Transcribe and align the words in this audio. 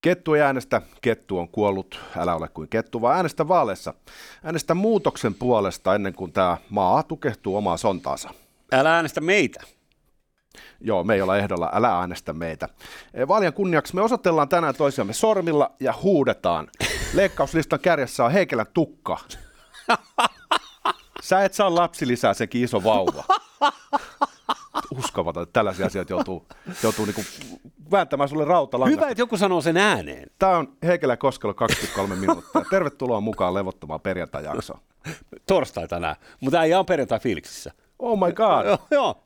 Kettu 0.00 0.34
ei 0.34 0.42
äänestä, 0.42 0.82
kettu 1.00 1.38
on 1.38 1.48
kuollut, 1.48 2.00
älä 2.16 2.34
ole 2.34 2.48
kuin 2.48 2.68
kettu, 2.68 3.00
vaan 3.00 3.16
äänestä 3.16 3.48
vaaleissa. 3.48 3.94
Äänestä 4.44 4.74
muutoksen 4.74 5.34
puolesta 5.34 5.94
ennen 5.94 6.14
kuin 6.14 6.32
tämä 6.32 6.56
maa 6.70 7.02
tukehtuu 7.02 7.56
omaa 7.56 7.76
sontaansa. 7.76 8.30
Älä 8.72 8.94
äänestä 8.94 9.20
meitä. 9.20 9.60
Joo, 10.80 11.04
me 11.04 11.14
ei 11.14 11.22
olla 11.22 11.38
ehdolla, 11.38 11.70
älä 11.72 11.98
äänestä 11.98 12.32
meitä. 12.32 12.68
Eh, 13.14 13.28
Vaalien 13.28 13.52
kunniaksi 13.52 13.94
me 13.94 14.02
osoitellaan 14.02 14.48
tänään 14.48 14.74
toisiamme 14.74 15.12
sormilla 15.12 15.70
ja 15.80 15.94
huudetaan. 16.02 16.68
Leikkauslistan 17.14 17.80
kärjessä 17.80 18.24
on 18.24 18.32
Heikelän 18.32 18.66
tukka. 18.74 19.18
Sä 21.22 21.44
et 21.44 21.54
saa 21.54 21.74
lapsilisää, 21.74 22.34
sekin 22.34 22.64
iso 22.64 22.84
vauva. 22.84 23.24
Uskomaton, 24.98 25.42
että 25.42 25.52
tällaisia 25.52 25.86
asioita 25.86 26.12
joutuu, 26.12 26.46
joutuu 26.82 27.04
niinku 27.04 27.22
vääntämään 27.90 28.28
sulle 28.28 28.44
rautalangasta. 28.44 29.00
Hyvä, 29.00 29.10
että 29.10 29.22
joku 29.22 29.36
sanoo 29.36 29.60
sen 29.60 29.76
ääneen. 29.76 30.30
Tämä 30.38 30.58
on 30.58 30.76
Heikelä 30.82 31.16
Koskelo 31.16 31.54
23 31.54 32.16
minuuttia. 32.16 32.62
Tervetuloa 32.70 33.20
mukaan 33.20 33.54
levottomaan 33.54 34.00
perjantai-jaksoon. 34.00 34.80
Torstai 35.46 35.88
tänään, 35.88 36.16
mutta 36.40 36.64
ei 36.64 36.74
on 36.74 36.86
perjantai 36.86 37.20
fiiliksissä. 37.20 37.72
Oh 38.02 38.18
my 38.26 38.32
god. 38.32 38.66
Joo, 38.66 38.78
joo. 38.90 39.22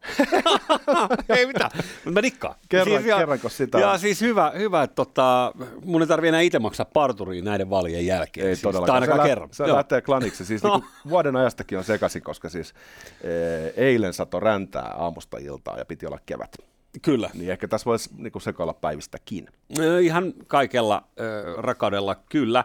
ei 1.37 1.47
mitään, 1.47 1.71
mutta 1.75 2.11
mä 2.11 2.23
dikkaan. 2.23 2.55
Kerran- 2.69 3.07
ja, 3.07 3.17
kerranko 3.19 3.49
sitä 3.49 3.79
Ja 3.79 3.91
on? 3.91 3.99
siis 3.99 4.21
hyvä, 4.21 4.53
hyvä 4.59 4.83
että 4.83 4.95
tota, 4.95 5.53
mun 5.85 6.01
ei 6.03 6.07
tarvitse 6.09 6.29
enää 6.29 6.41
itse 6.41 6.59
maksaa 6.59 6.87
parturiin 6.93 7.45
näiden 7.45 7.71
vaalien 7.71 8.07
jälkeen. 8.07 8.47
Ei 8.49 8.55
siis, 8.57 8.63
todellakaan. 8.63 8.95
Ainakaan 9.03 9.21
se 9.23 9.29
kerran. 9.29 9.49
Se 9.53 9.65
Joo. 9.65 9.77
lähtee 9.77 10.01
klaniksi. 10.03 10.45
Siis 10.45 10.63
niinku 10.63 10.85
vuoden 11.09 11.37
ajastakin 11.37 11.79
on 11.79 11.85
sekaisin, 11.85 12.23
koska 12.23 12.49
siis 12.49 12.75
e, 13.23 13.29
eilen 13.77 14.13
sato 14.13 14.41
räntää 14.41 14.95
aamusta 14.99 15.39
iltaan 15.39 15.79
ja 15.79 15.85
piti 15.85 16.07
olla 16.07 16.19
kevät. 16.27 16.57
Kyllä. 17.03 17.31
Niin 17.35 17.51
ehkä 17.51 17.69
tässä 17.69 17.85
voisi 17.85 18.11
niinku 18.17 18.41
sekoilla 18.41 18.75
päivistäkin. 18.75 19.49
Ö, 19.79 20.01
Ihan 20.01 20.33
kaikella 20.47 21.03
ö, 21.21 21.55
rakaudella, 21.57 22.15
kyllä. 22.29 22.65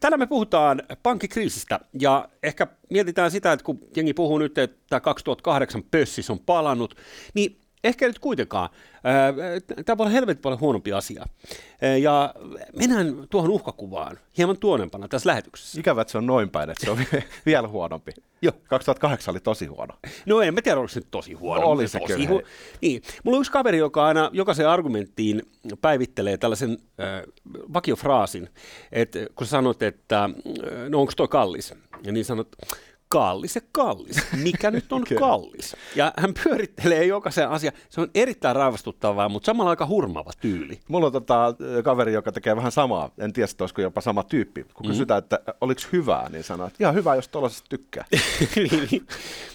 Tänään 0.00 0.20
me 0.20 0.26
puhutaan 0.26 0.82
pankkikriisistä 1.02 1.80
ja 2.00 2.28
ehkä 2.42 2.66
mietitään 2.90 3.30
sitä, 3.30 3.52
että 3.52 3.64
kun 3.64 3.78
jengi 3.96 4.14
puhuu 4.14 4.38
nyt, 4.38 4.58
että 4.58 5.00
2008 5.00 5.82
pössis 5.82 6.30
on 6.30 6.38
palannut, 6.38 6.94
niin 7.34 7.60
ehkä 7.84 8.06
nyt 8.06 8.18
kuitenkaan. 8.18 8.68
Tämä 9.84 9.98
voi 9.98 10.04
olla 10.04 10.12
helvetin 10.12 10.42
paljon 10.42 10.60
huonompi 10.60 10.92
asia. 10.92 11.24
Ö, 11.82 11.98
Ja 11.98 12.34
mennään 12.76 13.14
tuohon 13.30 13.50
uhkakuvaan 13.50 14.18
hieman 14.38 14.58
tuonempana 14.58 15.08
tässä 15.08 15.28
lähetyksessä. 15.28 15.80
Ikävä, 15.80 16.00
että 16.00 16.12
se 16.12 16.18
on 16.18 16.26
noin 16.26 16.50
päin, 16.50 16.70
että 16.70 16.84
se 16.84 16.90
on 16.90 16.98
vie- 16.98 17.24
vielä 17.46 17.68
huonompi. 17.68 18.12
Joo. 18.42 18.52
2008 18.68 19.32
oli 19.32 19.40
tosi 19.40 19.66
huono. 19.66 19.94
No 20.26 20.40
en 20.40 20.54
mä 20.54 20.62
tiedä, 20.62 20.78
oliko 20.80 20.88
se 20.92 21.00
tosi 21.10 21.32
huono. 21.32 21.66
Oli 21.66 21.88
se 21.88 21.98
tosi 22.00 22.12
kyllä, 22.14 22.28
hu- 22.28 22.32
hei. 22.32 22.42
niin. 22.82 23.02
Mulla 23.24 23.36
on 23.36 23.40
yksi 23.40 23.52
kaveri, 23.52 23.78
joka 23.78 24.06
aina 24.06 24.30
jokaisen 24.32 24.68
argumenttiin 24.68 25.42
päivittelee 25.80 26.36
tällaisen 26.36 26.70
äh, 26.70 27.22
vakiofraasin, 27.74 28.48
että 28.92 29.18
kun 29.34 29.46
sanot, 29.46 29.82
että 29.82 30.24
äh, 30.24 30.30
no 30.88 31.00
onko 31.00 31.12
toi 31.16 31.28
kallis, 31.28 31.74
ja 32.04 32.12
niin 32.12 32.24
sanot, 32.24 32.48
kallis 33.08 33.54
ja 33.54 33.60
kallis. 33.72 34.16
Mikä 34.42 34.70
nyt 34.70 34.92
on 34.92 35.04
kallis? 35.18 35.76
Ja 35.96 36.12
hän 36.18 36.34
pyörittelee 36.44 37.04
jokaisen 37.06 37.48
asian. 37.48 37.72
Se 37.88 38.00
on 38.00 38.10
erittäin 38.14 38.56
raivastuttavaa, 38.56 39.28
mutta 39.28 39.46
samalla 39.46 39.70
aika 39.70 39.86
hurmaava 39.86 40.30
tyyli. 40.40 40.80
Mulla 40.88 41.06
on 41.06 41.12
tota, 41.12 41.54
kaveri, 41.84 42.12
joka 42.12 42.32
tekee 42.32 42.56
vähän 42.56 42.72
samaa. 42.72 43.10
En 43.18 43.32
tiedä, 43.32 43.48
olisiko 43.60 43.82
jopa 43.82 44.00
sama 44.00 44.22
tyyppi. 44.22 44.66
Kun 44.74 44.86
kysytään, 44.86 45.18
että 45.18 45.38
oliko 45.60 45.80
hyvää, 45.92 46.28
niin 46.28 46.44
sanoo, 46.44 46.66
että 46.66 46.76
ihan 46.80 46.94
hyvä, 46.94 47.14
jos 47.14 47.28
tuollaisesta 47.28 47.66
tykkää. 47.68 48.04
Niin. 48.90 49.06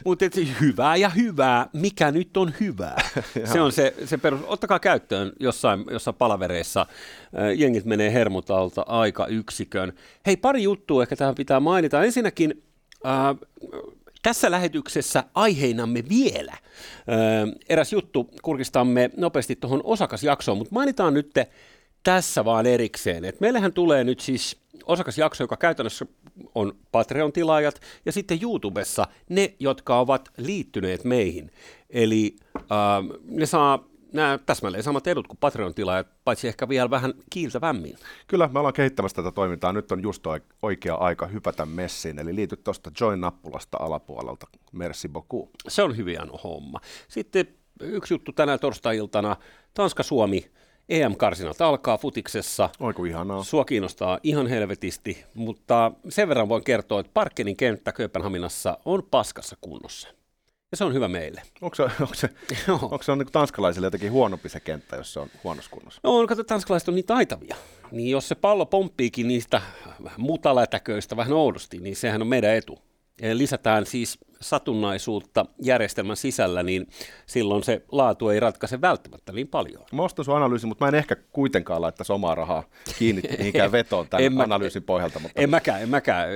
Mutta 0.06 0.26
hyvää 0.62 0.96
ja 0.96 1.10
hyvää, 1.10 1.70
mikä 1.74 2.12
nyt 2.12 2.38
on 2.38 2.54
hyvää? 2.60 2.98
se 3.54 3.62
on 3.62 3.72
se, 3.72 3.94
se 4.06 4.18
perus. 4.18 4.42
Ottakaa 4.48 4.80
käyttöön 4.80 5.32
jossain, 5.40 5.86
jossain 5.92 6.16
palavereissa. 6.16 6.86
Jengit 7.56 7.86
menee 7.86 8.14
hermotalta 8.14 8.86
aika 8.88 9.28
yksikön. 9.28 9.94
Hei, 10.26 10.38
pari 10.38 10.64
juttua 10.64 11.04
ehkä 11.04 11.16
tähän 11.16 11.36
pitää 11.36 11.60
mainita. 11.60 12.04
Ensinnäkin 12.04 12.64
tässä 14.22 14.52
lähetyksessä 14.52 15.24
aiheinamme 15.34 16.04
vielä 16.10 16.52
äh, 16.52 16.60
eräs 17.70 17.94
juttu. 17.94 18.30
Kurkistamme 18.42 19.10
nopeasti 19.18 19.56
tuohon 19.56 19.82
osakasjaksoon, 19.84 20.58
mutta 20.58 20.74
mainitaan 20.74 21.14
nyt 21.14 21.34
tässä 22.04 22.46
vaan 22.46 22.66
erikseen. 22.66 23.26
Et 23.26 23.40
meillähän 23.40 23.74
tulee 23.74 24.04
nyt 24.04 24.20
siis 24.20 24.58
osakasjakso, 24.86 25.44
joka 25.44 25.58
käytännössä 25.58 26.06
on 26.56 26.74
Patreon-tilaajat 26.92 27.82
ja 28.06 28.12
sitten 28.12 28.40
YouTubessa 28.42 29.08
ne, 29.30 29.54
jotka 29.60 30.00
ovat 30.00 30.30
liittyneet 30.38 31.04
meihin. 31.04 31.52
Eli 31.90 32.36
äh, 32.56 32.64
ne 33.24 33.46
saa 33.46 33.89
nämä 34.14 34.40
täsmälleen 34.46 34.84
samat 34.84 35.08
edut 35.08 35.28
kuin 35.28 35.38
Patreon-tilaajat, 35.38 36.08
paitsi 36.24 36.48
ehkä 36.48 36.70
vielä 36.70 36.90
vähän 36.90 37.14
kiiltävämmin. 37.30 37.96
Kyllä, 38.28 38.50
me 38.54 38.60
ollaan 38.60 38.74
kehittämässä 38.74 39.16
tätä 39.16 39.32
toimintaa. 39.32 39.74
Nyt 39.74 39.92
on 39.92 40.04
just 40.04 40.28
oik- 40.28 40.56
oikea 40.62 40.96
aika 40.96 41.28
hypätä 41.28 41.66
messiin. 41.66 42.20
Eli 42.20 42.36
liity 42.36 42.58
tuosta 42.58 42.92
Join-nappulasta 43.00 43.78
alapuolelta. 43.80 44.48
Merci 44.72 45.08
beaucoup. 45.08 45.50
Se 45.68 45.84
on 45.84 45.98
hyvin 45.98 46.18
homma. 46.44 46.80
Sitten 47.08 47.48
yksi 47.82 48.14
juttu 48.14 48.32
tänä 48.32 48.58
torstai-iltana. 48.58 49.36
Tanska-Suomi 49.74 50.52
EM-karsinat 50.90 51.62
alkaa 51.62 51.98
futiksessa. 51.98 52.70
Oi 52.80 52.94
kun 52.94 53.08
ihanaa. 53.08 53.44
Sua 53.44 53.66
kiinnostaa 53.66 54.20
ihan 54.24 54.48
helvetisti, 54.48 55.26
mutta 55.34 55.92
sen 56.10 56.30
verran 56.30 56.50
voin 56.50 56.64
kertoa, 56.64 57.00
että 57.00 57.12
Parkenin 57.14 57.58
kenttä 57.58 57.92
Kööpenhaminassa 57.92 58.78
on 58.86 59.04
paskassa 59.12 59.58
kunnossa. 59.62 60.19
Ja 60.72 60.78
se 60.78 60.84
on 60.84 60.94
hyvä 60.94 61.08
meille. 61.08 61.42
Onko 61.62 61.76
se, 61.76 61.84
onko 61.84 62.14
se, 62.14 62.30
onko 62.82 63.04
se 63.04 63.12
on 63.12 63.18
niin 63.18 63.32
tanskalaisille 63.32 63.88
jotenkin 63.88 64.12
huonompi 64.12 64.50
se 64.50 64.60
kenttä, 64.60 64.96
jos 64.96 65.14
se 65.14 65.20
on 65.20 65.30
huonossa 65.44 65.72
kunnossa? 65.72 66.02
No 66.04 66.28
kato, 66.28 66.44
tanskalaiset 66.44 66.90
on 66.90 66.96
niin 66.96 67.06
taitavia. 67.06 67.56
Niin 67.92 68.12
jos 68.12 68.28
se 68.28 68.36
pallo 68.36 68.66
pomppiikin 68.66 69.28
niistä 69.28 69.62
mutalätäköistä 70.18 71.18
vähän 71.18 71.34
oudosti, 71.34 71.78
niin 71.78 71.96
sehän 71.96 72.22
on 72.22 72.28
meidän 72.28 72.56
etu. 72.56 72.80
Ja 73.22 73.38
lisätään 73.38 73.86
siis 73.86 74.18
satunnaisuutta 74.42 75.46
järjestelmän 75.62 76.18
sisällä, 76.18 76.64
niin 76.64 76.88
silloin 77.26 77.64
se 77.64 77.82
laatu 77.92 78.30
ei 78.30 78.40
ratkaise 78.40 78.82
välttämättä 78.82 79.32
niin 79.32 79.48
paljon. 79.48 79.86
Mä 79.92 80.02
ostan 80.04 80.26
sun 80.26 80.36
analyysin, 80.36 80.68
mutta 80.70 80.86
mä 80.86 80.90
en 80.90 80.96
ehkä 80.96 81.16
kuitenkaan 81.16 81.82
laittaisi 81.82 82.14
omaa 82.14 82.36
rahaa 82.36 82.64
kiinni 83.00 83.22
mihinkään 83.38 83.72
vetoon 83.72 84.04
En 84.06 84.10
tämän 84.10 84.34
mä- 84.34 84.44
analyysin 84.44 84.84
pohjalta. 84.84 85.20
Mutta 85.20 85.42
En 85.42 85.50
mäkään, 85.50 85.82
en 85.82 85.90
mäkään, 85.90 86.30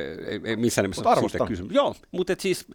ei, 0.44 0.56
missään 0.56 0.84
nimessä 0.84 1.10
ole 1.10 1.48
kysymys. 1.48 1.72
Joo, 1.76 1.96
mutta 2.12 2.34
et 2.34 2.40
siis 2.40 2.68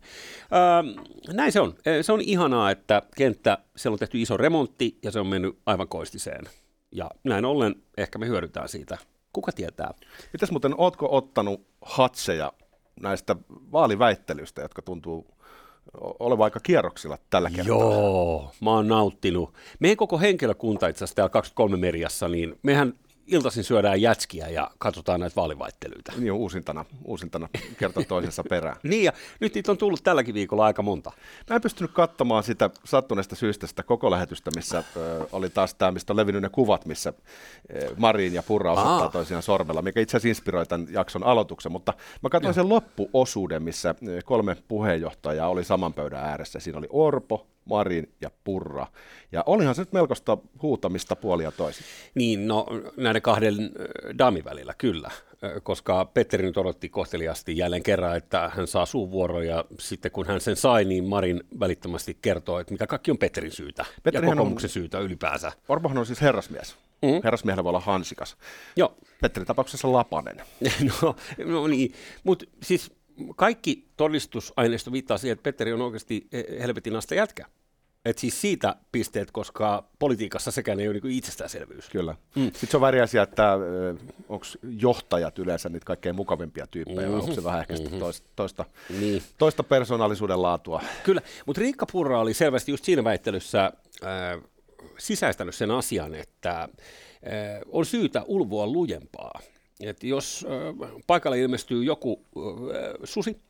äh, 0.42 1.04
näin 1.34 1.52
se 1.52 1.60
on. 1.60 1.74
Eh, 1.86 2.04
Se 2.04 2.12
on 2.12 2.20
ihanaa, 2.20 2.70
että 2.70 3.02
kenttä, 3.16 3.58
siellä 3.76 3.94
on 3.94 3.98
tehty 3.98 4.20
iso 4.20 4.36
remontti 4.36 4.98
ja 5.02 5.10
se 5.10 5.20
on 5.20 5.26
mennyt 5.26 5.58
aivan 5.66 5.88
koistiseen. 5.88 6.44
Ja 6.92 7.10
näin 7.24 7.44
ollen 7.44 7.74
ehkä 7.96 8.18
me 8.18 8.26
hyödytään 8.26 8.68
siitä. 8.68 8.98
Kuka 9.32 9.52
tietää? 9.52 9.94
Mitäs 10.32 10.50
muuten, 10.50 10.74
ootko 10.78 11.08
ottanut 11.16 11.66
hatseja 11.82 12.52
näistä 13.02 13.36
vaaliväittelyistä, 13.72 14.62
jotka 14.62 14.82
tuntuu 14.82 15.26
olevan 16.00 16.44
aika 16.44 16.60
kierroksilla 16.60 17.18
tällä 17.30 17.50
kertaa? 17.50 17.76
Joo, 17.76 18.52
mä 18.60 18.70
oon 18.70 18.88
nauttinut. 18.88 19.54
Meidän 19.80 19.96
koko 19.96 20.18
henkilökunta 20.18 20.88
itse 20.88 20.98
asiassa 20.98 21.16
täällä 21.16 21.30
23 21.30 21.76
mediassa, 21.76 22.28
niin 22.28 22.58
mehän 22.62 22.94
iltaisin 23.28 23.64
syödään 23.64 24.02
jätskiä 24.02 24.48
ja 24.48 24.70
katsotaan 24.78 25.20
näitä 25.20 25.36
vaalivaittelyitä. 25.36 26.12
Niin 26.16 26.32
on 26.32 26.38
uusintana, 26.38 26.84
uusintana 27.04 27.48
kerta 27.78 28.04
toisensa 28.08 28.44
perään. 28.48 28.76
Niin 28.88 29.04
ja 29.04 29.12
nyt 29.40 29.54
niitä 29.54 29.72
on 29.72 29.78
tullut 29.78 30.02
tälläkin 30.02 30.34
viikolla 30.34 30.64
aika 30.64 30.82
monta. 30.82 31.12
Mä 31.50 31.56
en 31.56 31.62
pystynyt 31.62 31.92
katsomaan 31.92 32.42
sitä 32.42 32.70
sattuneesta 32.84 33.36
syystä 33.36 33.66
sitä 33.66 33.82
koko 33.82 34.10
lähetystä, 34.10 34.50
missä 34.56 34.84
ö, 34.96 35.26
oli 35.32 35.50
taas 35.50 35.74
tämä, 35.74 35.90
mistä 35.90 36.12
on 36.12 36.16
levinnyt 36.16 36.42
ne 36.42 36.48
kuvat, 36.48 36.86
missä 36.86 37.12
ö, 37.74 37.94
Marin 37.96 38.34
ja 38.34 38.42
Purra 38.42 38.72
osoittaa 38.72 39.02
Aa. 39.02 39.10
toisiaan 39.10 39.42
sormella, 39.42 39.82
mikä 39.82 40.00
itse 40.00 40.16
asiassa 40.16 40.28
inspiroi 40.28 40.66
tämän 40.66 40.86
jakson 40.90 41.24
aloituksen, 41.24 41.72
mutta 41.72 41.94
mä 42.22 42.28
katsoin 42.28 42.54
sen 42.54 42.68
loppuosuuden, 42.68 43.62
missä 43.62 43.94
kolme 44.24 44.56
puheenjohtajaa 44.68 45.48
oli 45.48 45.64
saman 45.64 45.94
pöydän 45.94 46.24
ääressä. 46.24 46.60
Siinä 46.60 46.78
oli 46.78 46.86
Orpo, 46.90 47.46
Marin 47.68 48.12
ja 48.20 48.30
Purra. 48.44 48.86
Ja 49.32 49.42
olihan 49.46 49.74
se 49.74 49.82
nyt 49.82 49.92
melkoista 49.92 50.38
huutamista 50.62 51.16
puolia 51.16 51.52
toisin. 51.52 51.84
Niin, 52.14 52.48
no 52.48 52.66
näiden 52.96 53.22
kahden 53.22 53.54
äh, 53.54 54.18
daamin 54.18 54.44
välillä, 54.44 54.74
kyllä. 54.78 55.08
Äh, 55.44 55.50
Koska 55.62 56.04
Petteri 56.04 56.44
nyt 56.46 56.56
odotti 56.56 56.88
kohteliasti 56.88 57.56
jälleen 57.56 57.82
kerran, 57.82 58.16
että 58.16 58.50
hän 58.54 58.66
saa 58.66 58.86
suuvuoron 58.86 59.46
ja 59.46 59.64
sitten 59.78 60.10
kun 60.10 60.26
hän 60.26 60.40
sen 60.40 60.56
sai, 60.56 60.84
niin 60.84 61.04
Marin 61.04 61.40
välittömästi 61.60 62.18
kertoo, 62.22 62.58
että 62.58 62.74
mikä 62.74 62.86
kaikki 62.86 63.10
on 63.10 63.18
Petterin 63.18 63.52
syytä 63.52 63.84
Petterihän 64.02 64.28
ja 64.28 64.32
on- 64.32 64.36
kokoomuksen 64.38 64.70
syytä 64.70 64.98
ylipäänsä. 64.98 65.52
Orpohan 65.68 65.98
on 65.98 66.06
siis 66.06 66.20
herrasmies. 66.20 66.76
Mm. 67.02 67.08
Mm. 67.08 67.20
Herrasmiehellä 67.24 67.64
voi 67.64 67.70
olla 67.70 67.80
hansikas. 67.80 68.36
Joo, 68.76 68.94
Petterin 69.20 69.46
tapauksessa 69.46 69.92
Lapanen. 69.92 70.36
no, 71.02 71.16
no 71.44 71.66
niin, 71.66 71.92
mutta 72.24 72.44
siis 72.62 72.90
kaikki 73.36 73.88
todistusaineisto 73.96 74.92
viittaa 74.92 75.18
siihen, 75.18 75.32
että 75.32 75.42
Petteri 75.42 75.72
on 75.72 75.82
oikeasti 75.82 76.28
eh, 76.32 76.44
helvetin 76.60 76.96
asta 76.96 77.14
jätkä. 77.14 77.46
Et 78.04 78.18
siis 78.18 78.40
siitä 78.40 78.76
pisteet, 78.92 79.30
koska 79.30 79.88
politiikassa 79.98 80.50
sekään 80.50 80.80
ei 80.80 80.88
ole 80.88 81.00
niin 81.02 81.18
itsestäänselvyys. 81.18 81.88
Kyllä. 81.88 82.14
Mm. 82.34 82.44
Sitten 82.44 82.68
se 82.70 82.76
on 82.76 82.80
väri 82.80 83.00
asia, 83.00 83.22
että 83.22 83.52
onko 84.28 84.46
johtajat 84.78 85.38
yleensä 85.38 85.68
niitä 85.68 85.84
kaikkein 85.84 86.14
mukavimpia 86.14 86.66
tyyppejä, 86.66 87.00
mm-hmm. 87.00 87.12
vai 87.12 87.20
onko 87.20 87.34
se 87.34 87.44
vähän 87.44 87.60
ehkä 87.60 87.74
mm-hmm. 87.74 87.98
toista, 87.98 88.28
toista, 88.36 88.64
Niin. 89.00 89.22
toista 89.38 89.62
persoonallisuuden 89.62 90.42
laatua. 90.42 90.82
Kyllä, 91.04 91.22
mutta 91.46 91.60
Riikka 91.60 91.86
Purra 91.92 92.20
oli 92.20 92.34
selvästi 92.34 92.72
just 92.72 92.84
siinä 92.84 93.04
väittelyssä 93.04 93.64
äh, 93.64 94.42
sisäistänyt 94.98 95.54
sen 95.54 95.70
asian, 95.70 96.14
että 96.14 96.68
on 97.72 97.86
syytä 97.86 98.22
ulvoa 98.26 98.66
lujempaa. 98.66 99.40
Et 99.80 100.04
jos 100.04 100.46
paikalle 101.06 101.38
ilmestyy 101.38 101.84
joku 101.84 102.24
susi, 103.04 103.40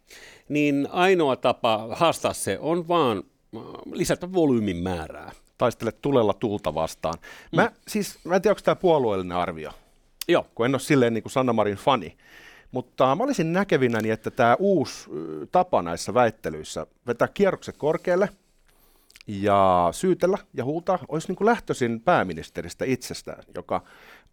niin 0.48 0.88
ainoa 0.92 1.36
tapa 1.36 1.88
haastaa 1.90 2.32
se 2.32 2.58
on 2.60 2.88
vaan 2.88 3.22
lisätä 3.92 4.32
volyymin 4.32 4.76
määrää. 4.76 5.32
Taistele 5.58 5.92
tulella 5.92 6.32
tulta 6.32 6.74
vastaan. 6.74 7.14
Mä, 7.52 7.64
mm. 7.64 7.74
siis, 7.88 8.18
mä 8.24 8.36
en 8.36 8.42
tiedä, 8.42 8.52
onko 8.52 8.60
tämä 8.64 8.76
puolueellinen 8.76 9.36
arvio, 9.36 9.70
Joo. 10.28 10.46
kun 10.54 10.66
en 10.66 10.74
ole 10.74 10.80
silleen 10.80 11.14
niin 11.14 11.22
kuin 11.22 11.32
Sanna 11.32 11.52
Marin 11.52 11.76
fani. 11.76 12.16
Mutta 12.70 13.16
mä 13.16 13.24
olisin 13.24 13.52
näkevinäni, 13.52 14.10
että 14.10 14.30
tämä 14.30 14.56
uusi 14.58 15.10
tapa 15.52 15.82
näissä 15.82 16.14
väittelyissä 16.14 16.86
vetää 17.06 17.28
kierrokset 17.28 17.76
korkealle 17.76 18.28
ja 19.26 19.88
syytellä 19.92 20.38
ja 20.54 20.64
huutaa 20.64 20.98
olisi 21.08 21.28
niin 21.28 21.36
kuin 21.36 21.46
lähtöisin 21.46 22.00
pääministeristä 22.00 22.84
itsestään, 22.84 23.42
joka 23.54 23.82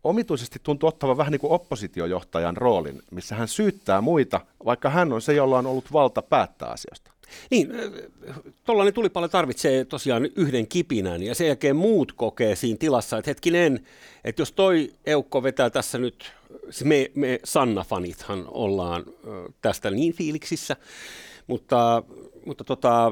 omituisesti 0.04 0.60
tuntuu 0.64 0.90
ottavan 0.90 1.18
vähän 1.18 1.32
niin 1.32 1.40
kuin 1.40 1.54
oppositiojohtajan 1.54 2.58
roolin, 2.58 3.02
missä 3.12 3.36
hän 3.36 3.48
syyttää 3.48 4.02
muita, 4.02 4.42
vaikka 4.66 4.90
hän 4.90 5.14
on 5.14 5.22
se, 5.22 5.34
jolla 5.34 5.58
on 5.58 5.66
ollut 5.66 5.94
valta 5.94 6.22
päättää 6.22 6.70
asioista. 6.70 7.12
Niin, 7.52 7.72
tuollainen 8.66 8.94
tulipalo 8.94 9.28
tarvitsee 9.28 9.86
tosiaan 9.86 10.26
yhden 10.36 10.68
kipinän 10.68 11.24
ja 11.24 11.36
sen 11.36 11.48
jälkeen 11.48 11.76
muut 11.76 12.12
kokee 12.12 12.56
siinä 12.56 12.78
tilassa, 12.78 13.18
että 13.18 13.32
hetkinen, 13.32 13.86
että 14.24 14.42
jos 14.42 14.52
toi 14.52 14.94
eukko 15.06 15.44
vetää 15.44 15.70
tässä 15.70 15.98
nyt, 15.98 16.32
me, 16.84 17.12
me 17.16 17.40
Sanna-fanithan 17.44 18.48
ollaan 18.48 19.04
tästä 19.62 19.92
niin 19.92 20.14
fiiliksissä, 20.14 20.76
mutta, 21.48 22.04
mutta 22.46 22.64
tota, 22.64 23.12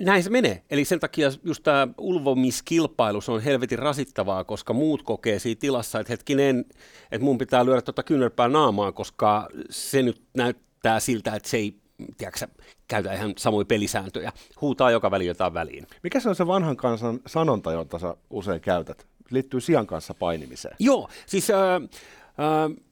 näin 0.00 0.22
se 0.22 0.30
menee. 0.30 0.62
Eli 0.70 0.84
sen 0.84 1.00
takia 1.00 1.30
just 1.44 1.62
tämä 1.62 1.88
ulvomiskilpailu 1.98 3.20
on 3.28 3.42
helvetin 3.42 3.78
rasittavaa, 3.78 4.44
koska 4.44 4.72
muut 4.72 5.02
kokee 5.02 5.38
siinä 5.38 5.58
tilassa, 5.60 6.00
että 6.00 6.12
hetkinen, 6.12 6.64
että 7.12 7.24
mun 7.24 7.38
pitää 7.38 7.64
lyödä 7.64 7.82
tuota 7.82 8.02
kyynärpää 8.02 8.48
naamaan, 8.48 8.94
koska 8.94 9.48
se 9.70 10.02
nyt 10.02 10.22
näyttää 10.34 11.00
siltä, 11.00 11.34
että 11.34 11.48
se 11.48 11.56
ei 11.56 11.76
tiedätkö, 12.16 12.46
käytä 12.88 13.12
ihan 13.12 13.34
samoja 13.38 13.64
pelisääntöjä, 13.64 14.32
huutaa 14.60 14.90
joka 14.90 15.10
väli 15.10 15.26
jotain 15.26 15.54
väliin. 15.54 15.86
Mikä 16.02 16.20
se 16.20 16.28
on 16.28 16.36
se 16.36 16.46
vanhan 16.46 16.76
kansan 16.76 17.20
sanonta, 17.26 17.72
jota 17.72 17.98
sä 17.98 18.16
usein 18.30 18.60
käytät? 18.60 19.06
Liittyy 19.30 19.60
sian 19.60 19.86
kanssa 19.86 20.14
painimiseen. 20.14 20.76
Joo, 20.78 21.08
siis 21.26 21.50
äh, 21.50 21.58
äh, 21.58 21.80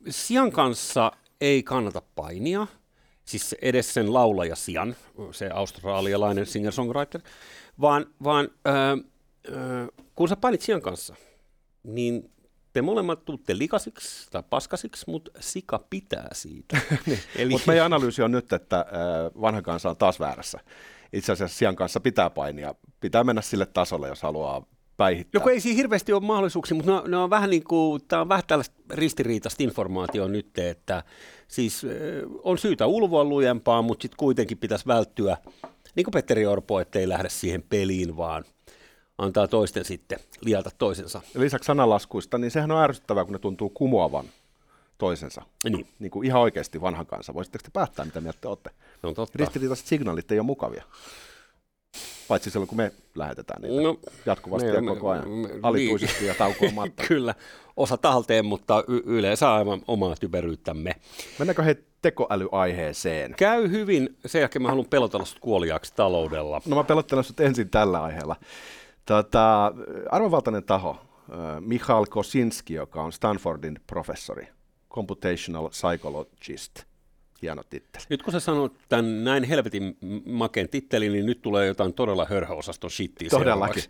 sian 0.09 0.53
kanssa 0.53 1.13
ei 1.41 1.63
kannata 1.63 2.03
painia, 2.15 2.67
siis 3.25 3.55
edes 3.63 3.95
sen 3.95 4.13
laulaja 4.13 4.57
sian, 4.57 4.97
se 5.33 5.49
australialainen 5.49 6.47
singer-songwriter, 6.47 7.21
vaan, 7.81 8.07
vaan 8.25 8.49
äh, 8.69 8.75
kun 10.15 10.29
sä 10.29 10.37
painit 10.37 10.61
sian 10.61 10.83
kanssa, 10.83 11.15
niin 11.83 12.31
te 12.73 12.83
molemmat 12.83 13.25
tuutte 13.25 13.59
likasiksi 13.59 14.31
tai 14.31 14.43
paskasiksi, 14.51 15.05
mutta 15.11 15.31
sika 15.41 15.87
pitää 15.91 16.29
siitä. 16.33 16.79
niin. 17.07 17.19
Eli... 17.37 17.51
Mutta 17.51 17.67
meidän 17.67 17.87
analyysi 17.87 18.23
on 18.23 18.31
nyt, 18.33 18.53
että 18.53 18.87
vanha 19.41 19.63
kansa 19.63 19.91
on 19.91 19.97
taas 19.97 20.21
väärässä. 20.21 20.61
Itse 21.13 21.33
asiassa 21.33 21.59
sian 21.59 21.77
kanssa 21.77 22.01
pitää 22.01 22.31
painia. 22.31 22.75
Pitää 23.01 23.25
mennä 23.25 23.43
sille 23.43 23.67
tasolle, 23.67 24.09
jos 24.09 24.23
haluaa 24.23 24.67
päihittää. 24.97 25.41
No 25.41 25.51
ei 25.51 25.61
siinä 25.61 25.77
hirveästi 25.77 26.13
ole 26.13 26.23
mahdollisuuksia, 26.23 26.75
mutta 26.75 26.91
ne 26.91 26.99
on, 26.99 27.11
ne 27.11 27.17
on 27.17 27.31
vähän 27.31 27.51
niin 27.51 27.65
kuin, 27.65 28.03
tämä 28.09 28.23
on 28.23 28.29
vähän 28.29 28.45
tällaista 28.47 28.77
ristiriitaista 28.91 29.63
informaatiota 29.63 30.33
nyt, 30.33 30.59
että 30.59 31.03
siis 31.49 31.87
on 32.43 32.59
syytä 32.59 32.87
ulvoa 32.87 33.25
lujempaa, 33.25 33.83
mutta 33.83 34.03
sitten 34.03 34.19
kuitenkin 34.19 34.59
pitäisi 34.59 34.87
välttyä, 34.87 35.37
niin 35.95 36.05
kuin 36.05 36.13
Petteri 36.13 36.47
Orpo, 36.47 36.81
ettei 36.81 37.09
lähde 37.09 37.29
siihen 37.29 37.63
peliin, 37.63 38.17
vaan 38.17 38.45
antaa 39.19 39.49
toisten 39.49 39.85
sitten 39.85 40.19
liata 40.41 40.71
toisensa. 40.79 41.21
Ja 41.35 41.41
lisäksi 41.41 41.67
sanalaskuista, 41.67 42.39
niin 42.39 42.51
sehän 42.51 42.71
on 42.71 42.83
ärsyttävää, 42.83 43.25
kun 43.25 43.33
ne 43.33 43.39
tuntuu 43.39 43.71
kumoavan 43.71 44.25
toisensa. 44.99 45.43
Niin. 45.65 45.87
niin 45.99 46.11
kuin 46.11 46.27
ihan 46.27 46.43
oikeasti 46.43 46.81
vanhan 46.81 47.07
kanssa. 47.07 47.35
Voisitteko 47.35 47.63
te 47.63 47.71
päättää, 47.73 48.05
mitä 48.05 48.21
mieltä 48.21 48.39
te 48.41 48.49
olette? 48.49 48.71
No, 49.03 49.15
totta. 49.15 49.39
Ristiriitaiset 49.39 49.87
signaalit 49.87 50.33
ei 50.33 50.39
ole 50.39 50.47
mukavia. 50.47 50.85
Paitsi 52.29 52.51
silloin, 52.51 52.69
kun 52.69 52.79
me 52.79 52.93
lähetetään 53.15 53.63
niitä 53.63 53.83
no, 53.83 53.99
jatkuvasti 54.27 54.69
me, 54.69 54.75
ja 54.75 54.83
koko 54.83 55.11
ajan, 55.11 55.29
me, 55.29 55.49
alituisesti 55.63 56.19
niin. 56.19 56.29
ja 56.29 56.35
taukoamatta. 56.35 57.03
Kyllä, 57.09 57.35
osa 57.77 57.97
talteen, 57.97 58.45
mutta 58.45 58.85
y- 58.89 59.03
yleensä 59.05 59.55
aivan 59.55 59.83
omaa 59.89 60.15
typeryyttämme. 60.21 60.91
Mennäänkö 61.39 61.63
he 61.63 61.77
tekoälyaiheeseen? 62.03 63.35
Käy 63.37 63.71
hyvin, 63.71 64.17
sen 64.27 64.41
jälkeen 64.41 64.63
mä 64.63 64.69
haluan 64.69 64.89
pelotella 64.91 65.25
sut 65.25 65.39
kuoliaaksi 65.41 65.93
taloudella. 65.97 66.61
No 66.67 66.77
mä 66.77 66.85
pelottelen 66.85 67.25
sut 67.25 67.41
ensin 67.41 67.71
tällä 67.71 68.03
aiheella. 68.03 68.37
Tota, 69.07 69.73
arvovaltainen 70.11 70.65
taho, 70.65 70.97
Michal 71.61 72.07
Kosinski, 72.07 72.75
joka 72.75 73.03
on 73.03 73.13
Stanfordin 73.13 73.81
professori, 73.87 74.49
computational 74.91 75.69
psychologist– 75.69 76.73
hieno 77.43 77.63
titteli. 77.71 78.05
Nyt 78.09 78.23
kun 78.23 78.33
sä 78.33 78.41
sanot 78.41 78.73
tämän 78.89 79.25
näin 79.25 79.45
helvetin 79.45 79.97
makeen 80.27 80.69
tittelin, 80.69 81.13
niin 81.13 81.27
nyt 81.27 81.43
tulee 81.43 81.67
jotain 81.67 81.95
todella 81.95 82.27
hörhöosaston 82.31 82.91
shittiä 82.91 83.29
Todellakin. 83.29 83.83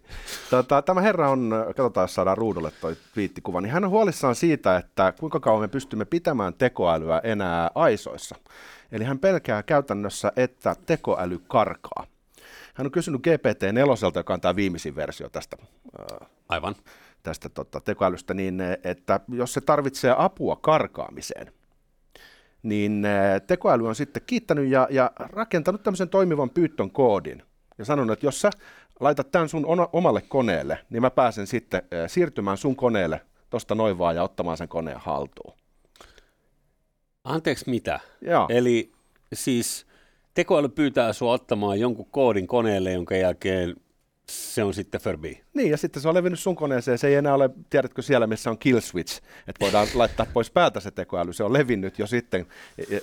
Tota, 0.50 0.82
tämä 0.82 1.00
herra 1.00 1.30
on, 1.30 1.50
katsotaan 1.66 2.04
jos 2.04 2.14
saadaan 2.14 2.38
ruudulle 2.38 2.70
toi 2.80 2.96
viittikuva, 3.16 3.60
niin 3.60 3.72
hän 3.72 3.84
on 3.84 3.90
huolissaan 3.90 4.34
siitä, 4.34 4.76
että 4.76 5.12
kuinka 5.20 5.40
kauan 5.40 5.60
me 5.60 5.68
pystymme 5.68 6.04
pitämään 6.04 6.54
tekoälyä 6.54 7.20
enää 7.24 7.70
aisoissa. 7.74 8.36
Eli 8.92 9.04
hän 9.04 9.18
pelkää 9.18 9.62
käytännössä, 9.62 10.32
että 10.36 10.76
tekoäly 10.86 11.40
karkaa. 11.48 12.06
Hän 12.74 12.86
on 12.86 12.90
kysynyt 12.90 13.20
GPT-4, 13.26 14.12
joka 14.14 14.34
on 14.34 14.40
tämä 14.40 14.56
viimeisin 14.56 14.96
versio 14.96 15.28
tästä. 15.28 15.56
Aivan 16.48 16.74
tästä 17.22 17.48
tota, 17.48 17.80
tekoälystä, 17.80 18.34
niin 18.34 18.60
että 18.84 19.20
jos 19.28 19.52
se 19.52 19.60
tarvitsee 19.60 20.14
apua 20.18 20.56
karkaamiseen, 20.56 21.52
niin 22.64 23.06
tekoäly 23.46 23.88
on 23.88 23.94
sitten 23.94 24.22
kiittänyt 24.26 24.68
ja, 24.68 24.88
ja 24.90 25.10
rakentanut 25.18 25.82
tämmöisen 25.82 26.08
toimivan 26.08 26.50
Python 26.50 26.90
koodin 26.90 27.42
ja 27.78 27.84
sanonut, 27.84 28.12
että 28.12 28.26
jos 28.26 28.40
sä 28.40 28.50
laitat 29.00 29.30
tämän 29.30 29.48
sun 29.48 29.66
omalle 29.92 30.22
koneelle, 30.28 30.78
niin 30.90 31.02
mä 31.02 31.10
pääsen 31.10 31.46
sitten 31.46 31.82
siirtymään 32.06 32.56
sun 32.56 32.76
koneelle 32.76 33.20
tosta 33.50 33.74
noin 33.74 33.98
vaan 33.98 34.16
ja 34.16 34.22
ottamaan 34.22 34.56
sen 34.56 34.68
koneen 34.68 35.00
haltuun. 35.00 35.54
Anteeksi 37.24 37.70
mitä? 37.70 38.00
Joo. 38.20 38.46
Eli 38.50 38.92
siis 39.32 39.86
tekoäly 40.34 40.68
pyytää 40.68 41.12
sinua 41.12 41.32
ottamaan 41.32 41.80
jonkun 41.80 42.06
koodin 42.10 42.46
koneelle, 42.46 42.92
jonka 42.92 43.16
jälkeen 43.16 43.74
se 44.28 44.64
on 44.64 44.74
sitten 44.74 45.00
Furby. 45.00 45.36
Niin, 45.54 45.70
ja 45.70 45.76
sitten 45.76 46.02
se 46.02 46.08
on 46.08 46.14
levinnyt 46.14 46.40
sun 46.40 46.56
koneeseen. 46.56 46.98
Se 46.98 47.08
ei 47.08 47.14
enää 47.14 47.34
ole, 47.34 47.50
tiedätkö 47.70 48.02
siellä, 48.02 48.26
missä 48.26 48.50
on 48.50 48.58
kill 48.58 48.80
switch, 48.80 49.16
että 49.48 49.60
voidaan 49.60 49.86
laittaa 49.94 50.26
pois 50.32 50.50
päältä 50.50 50.80
se 50.80 50.90
tekoäly. 50.90 51.32
Se 51.32 51.44
on 51.44 51.52
levinnyt 51.52 51.98
jo 51.98 52.06
sitten. 52.06 52.46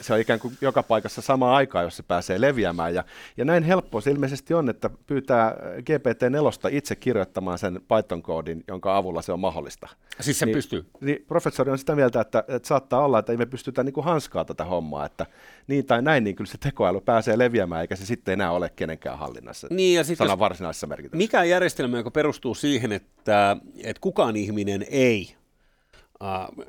Se 0.01 0.13
on 0.13 0.19
ikään 0.19 0.39
kuin 0.39 0.57
joka 0.61 0.83
paikassa 0.83 1.21
samaan 1.21 1.55
aikaan, 1.55 1.83
jos 1.83 1.97
se 1.97 2.03
pääsee 2.03 2.41
leviämään. 2.41 2.93
Ja, 2.93 3.03
ja 3.37 3.45
näin 3.45 3.63
helppoa 3.63 4.01
se 4.01 4.11
ilmeisesti 4.11 4.53
on, 4.53 4.69
että 4.69 4.89
pyytää 5.07 5.55
GPT-4 5.77 6.69
itse 6.75 6.95
kirjoittamaan 6.95 7.57
sen 7.57 7.81
Python-koodin, 7.87 8.63
jonka 8.67 8.97
avulla 8.97 9.21
se 9.21 9.31
on 9.31 9.39
mahdollista. 9.39 9.87
Siis 10.19 10.39
se 10.39 10.45
niin, 10.45 10.55
pystyy? 10.55 10.85
Niin 11.01 11.25
professori 11.27 11.71
on 11.71 11.77
sitä 11.77 11.95
mieltä, 11.95 12.21
että, 12.21 12.43
että 12.47 12.67
saattaa 12.67 13.05
olla, 13.05 13.19
että 13.19 13.31
ei 13.31 13.37
me 13.37 13.45
pystytä 13.45 13.83
niin 13.83 13.93
kuin 13.93 14.05
hanskaa 14.05 14.45
tätä 14.45 14.65
hommaa, 14.65 15.05
että 15.05 15.25
niin 15.67 15.85
tai 15.85 16.01
näin, 16.01 16.23
niin 16.23 16.35
kyllä 16.35 16.51
se 16.51 16.57
tekoäly 16.57 17.01
pääsee 17.01 17.37
leviämään, 17.37 17.81
eikä 17.81 17.95
se 17.95 18.05
sitten 18.05 18.33
enää 18.33 18.51
ole 18.51 18.69
kenenkään 18.75 19.17
hallinnassa. 19.17 19.67
Niin, 19.71 19.97
ja 19.97 20.03
sanan 20.03 20.39
varsinaisessa 20.39 20.87
merkityksessä. 20.87 21.10
Mikä 21.13 21.43
järjestelmä, 21.43 21.97
joka 21.97 22.11
perustuu 22.11 22.55
siihen, 22.55 22.91
että, 22.91 23.57
että 23.83 24.01
kukaan 24.01 24.35
ihminen 24.35 24.85
ei 24.89 25.35
uh, 26.21 26.65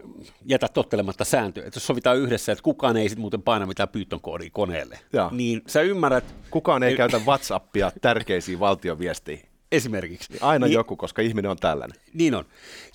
jätä 0.47 0.69
tottelematta 0.69 1.25
sääntöjä. 1.25 1.67
Että 1.67 1.77
jos 1.77 1.87
sovitaan 1.87 2.19
yhdessä, 2.19 2.53
että 2.53 2.63
kukaan 2.63 2.97
ei 2.97 3.09
sitten 3.09 3.21
muuten 3.21 3.43
paina 3.43 3.67
mitään 3.67 3.89
Python 3.89 4.21
koodia 4.21 4.51
koneelle, 4.53 4.99
ja. 5.13 5.29
niin 5.33 5.63
sä 5.67 5.81
ymmärrät... 5.81 6.25
Kukaan 6.51 6.83
ei 6.83 6.97
käytä 6.97 7.21
WhatsAppia 7.27 7.93
tärkeisiin 8.01 8.61
valtioviestiin. 8.61 9.41
Esimerkiksi. 9.73 10.33
Niin 10.33 10.43
aina 10.43 10.67
niin, 10.67 10.75
joku, 10.75 10.97
koska 10.97 11.23
ihminen 11.23 11.51
on 11.51 11.57
tällainen. 11.57 12.01
Niin 12.15 12.35
on. 12.35 12.45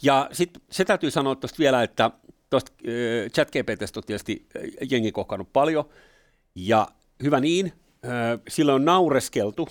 Ja 0.02 0.30
sitten 0.32 0.62
se 0.72 0.86
täytyy 0.86 1.12
sanoa 1.12 1.36
tuosta 1.36 1.60
vielä, 1.60 1.84
että 1.84 2.12
tuosta 2.50 2.72
äh, 2.88 3.32
chat-GPTstä 3.32 4.00
on 4.00 4.04
tietysti 4.04 4.46
jengi 4.90 5.12
kokannut 5.12 5.54
paljon, 5.54 5.90
ja 6.56 6.88
hyvä 7.24 7.40
niin, 7.40 7.74
äh, 8.06 8.40
sillä 8.48 8.74
on 8.74 8.86
naureskeltu 8.86 9.70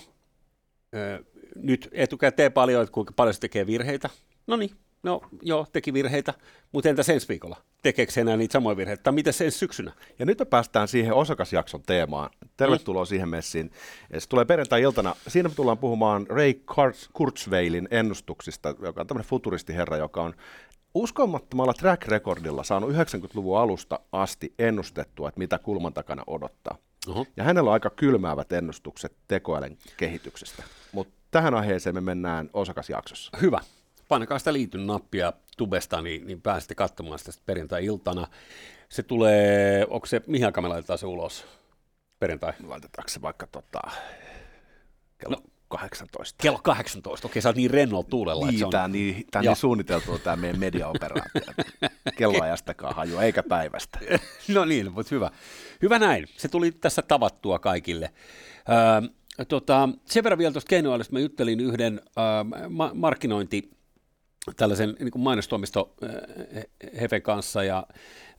äh, 0.95 1.19
nyt 1.61 1.89
etukäteen 1.91 2.53
paljon, 2.53 2.83
että 2.83 2.93
kuinka 2.93 3.13
paljon 3.15 3.33
se 3.33 3.39
tekee 3.39 3.67
virheitä. 3.67 4.09
No 4.47 4.55
niin, 4.55 4.71
no 5.03 5.21
joo, 5.41 5.67
teki 5.73 5.93
virheitä, 5.93 6.33
mutta 6.71 6.89
entä 6.89 7.03
ensi 7.13 7.27
viikolla? 7.27 7.57
Tekeekö 7.83 8.11
se 8.11 8.21
enää 8.21 8.37
niitä 8.37 8.53
samoja 8.53 8.77
virheitä? 8.77 9.03
Tai 9.03 9.13
miten 9.13 9.33
se 9.33 9.45
ensi 9.45 9.57
syksynä? 9.57 9.93
Ja 10.19 10.25
nyt 10.25 10.39
me 10.39 10.45
päästään 10.45 10.87
siihen 10.87 11.13
osakasjakson 11.13 11.83
teemaan. 11.85 12.29
Tervetuloa 12.57 13.03
mm. 13.03 13.07
siihen 13.07 13.29
messiin. 13.29 13.71
Se 14.17 14.29
tulee 14.29 14.45
perjantai-iltana. 14.45 15.15
Siinä 15.27 15.49
me 15.49 15.55
tullaan 15.55 15.77
puhumaan 15.77 16.27
Ray 16.27 16.53
Kurzweilin 17.13 17.87
ennustuksista, 17.91 18.75
joka 18.81 19.01
on 19.01 19.07
tämmöinen 19.07 19.29
futuristiherra, 19.29 19.97
joka 19.97 20.23
on 20.23 20.33
uskomattomalla 20.93 21.73
track 21.73 22.07
recordilla 22.07 22.63
saanut 22.63 22.91
90-luvun 22.91 23.59
alusta 23.59 23.99
asti 24.11 24.53
ennustettua, 24.59 25.29
että 25.29 25.39
mitä 25.39 25.59
kulman 25.59 25.93
takana 25.93 26.23
odottaa. 26.27 26.77
Uh-huh. 27.07 27.27
Ja 27.37 27.43
hänellä 27.43 27.69
on 27.69 27.73
aika 27.73 27.89
kylmäävät 27.89 28.51
ennustukset 28.51 29.15
tekoälyn 29.27 29.77
kehityksestä. 29.97 30.63
Tähän 31.31 31.53
aiheeseen 31.53 31.95
me 31.95 32.01
mennään 32.01 32.49
osakasjaksossa. 32.53 33.37
Hyvä. 33.41 33.59
painakaa 34.07 34.39
sitä 34.39 34.53
liityn 34.53 34.87
nappia 34.87 35.33
tubesta, 35.57 36.01
niin, 36.01 36.27
niin 36.27 36.41
pääsette 36.41 36.75
katsomaan 36.75 37.19
sitä 37.19 37.31
perjantai-iltana. 37.45 38.27
Se 38.89 39.03
tulee, 39.03 39.85
onko 39.89 40.05
se, 40.05 40.21
mihin 40.27 40.45
aikaan 40.45 40.63
me 40.63 40.67
laitetaan 40.67 40.99
se 40.99 41.05
ulos? 41.05 41.45
Perjantai. 42.19 42.53
Laitetaanko 42.63 43.09
se 43.09 43.21
vaikka 43.21 43.47
tota, 43.47 43.81
kello 45.17 45.35
no, 45.35 45.43
18? 45.67 46.35
Kello 46.43 46.59
18, 46.63 47.27
okei 47.27 47.41
sä 47.41 47.49
oot 47.49 47.55
niin 47.55 47.71
rennolla 47.71 48.03
tuulella. 48.09 48.47
Niin, 48.47 48.65
on... 48.65 48.71
tämä 48.71 48.87
niin, 48.87 49.25
tää 49.31 49.41
niin 49.41 49.55
suunniteltu 49.55 50.19
tämä 50.19 50.35
meidän 50.35 50.59
mediaoperaatio. 50.59 51.41
Kelloajastakaan 52.17 52.95
haju, 52.95 53.19
eikä 53.19 53.43
päivästä. 53.43 53.99
no 54.53 54.65
niin, 54.65 54.91
mutta 54.91 55.15
hyvä. 55.15 55.31
Hyvä 55.81 55.99
näin. 55.99 56.27
Se 56.37 56.47
tuli 56.47 56.71
tässä 56.71 57.01
tavattua 57.01 57.59
kaikille. 57.59 58.13
Öö, 58.69 59.09
tota, 59.45 59.89
sen 60.05 60.23
verran 60.23 60.39
vielä 60.39 60.51
tuosta 60.51 60.69
keinoälystä 60.69 61.13
mä 61.13 61.19
juttelin 61.19 61.59
yhden 61.59 62.01
öö, 62.17 62.23
ma- 62.69 62.91
markkinointi 62.93 63.77
tällaisen 64.55 64.95
niin 64.99 65.11
mainostoimisto 65.17 65.95
äh, 66.03 66.63
Hefen 67.01 67.21
kanssa 67.21 67.63
ja 67.63 67.87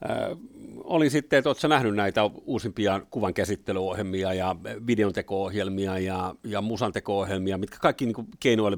äh, 0.09 0.37
oli 0.83 1.09
sitten, 1.09 1.39
että 1.39 1.67
nähnyt 1.67 1.95
näitä 1.95 2.21
uusimpia 2.45 3.01
kuvan 3.09 3.33
käsittelyohjelmia 3.33 4.33
ja 4.33 4.55
videonteko-ohjelmia 4.87 5.99
ja, 5.99 6.35
ja 6.43 6.61
musanteko-ohjelmia, 6.61 7.57
mitkä 7.57 7.77
kaikki 7.81 8.05
niin 8.05 8.27
keinoille 8.39 8.77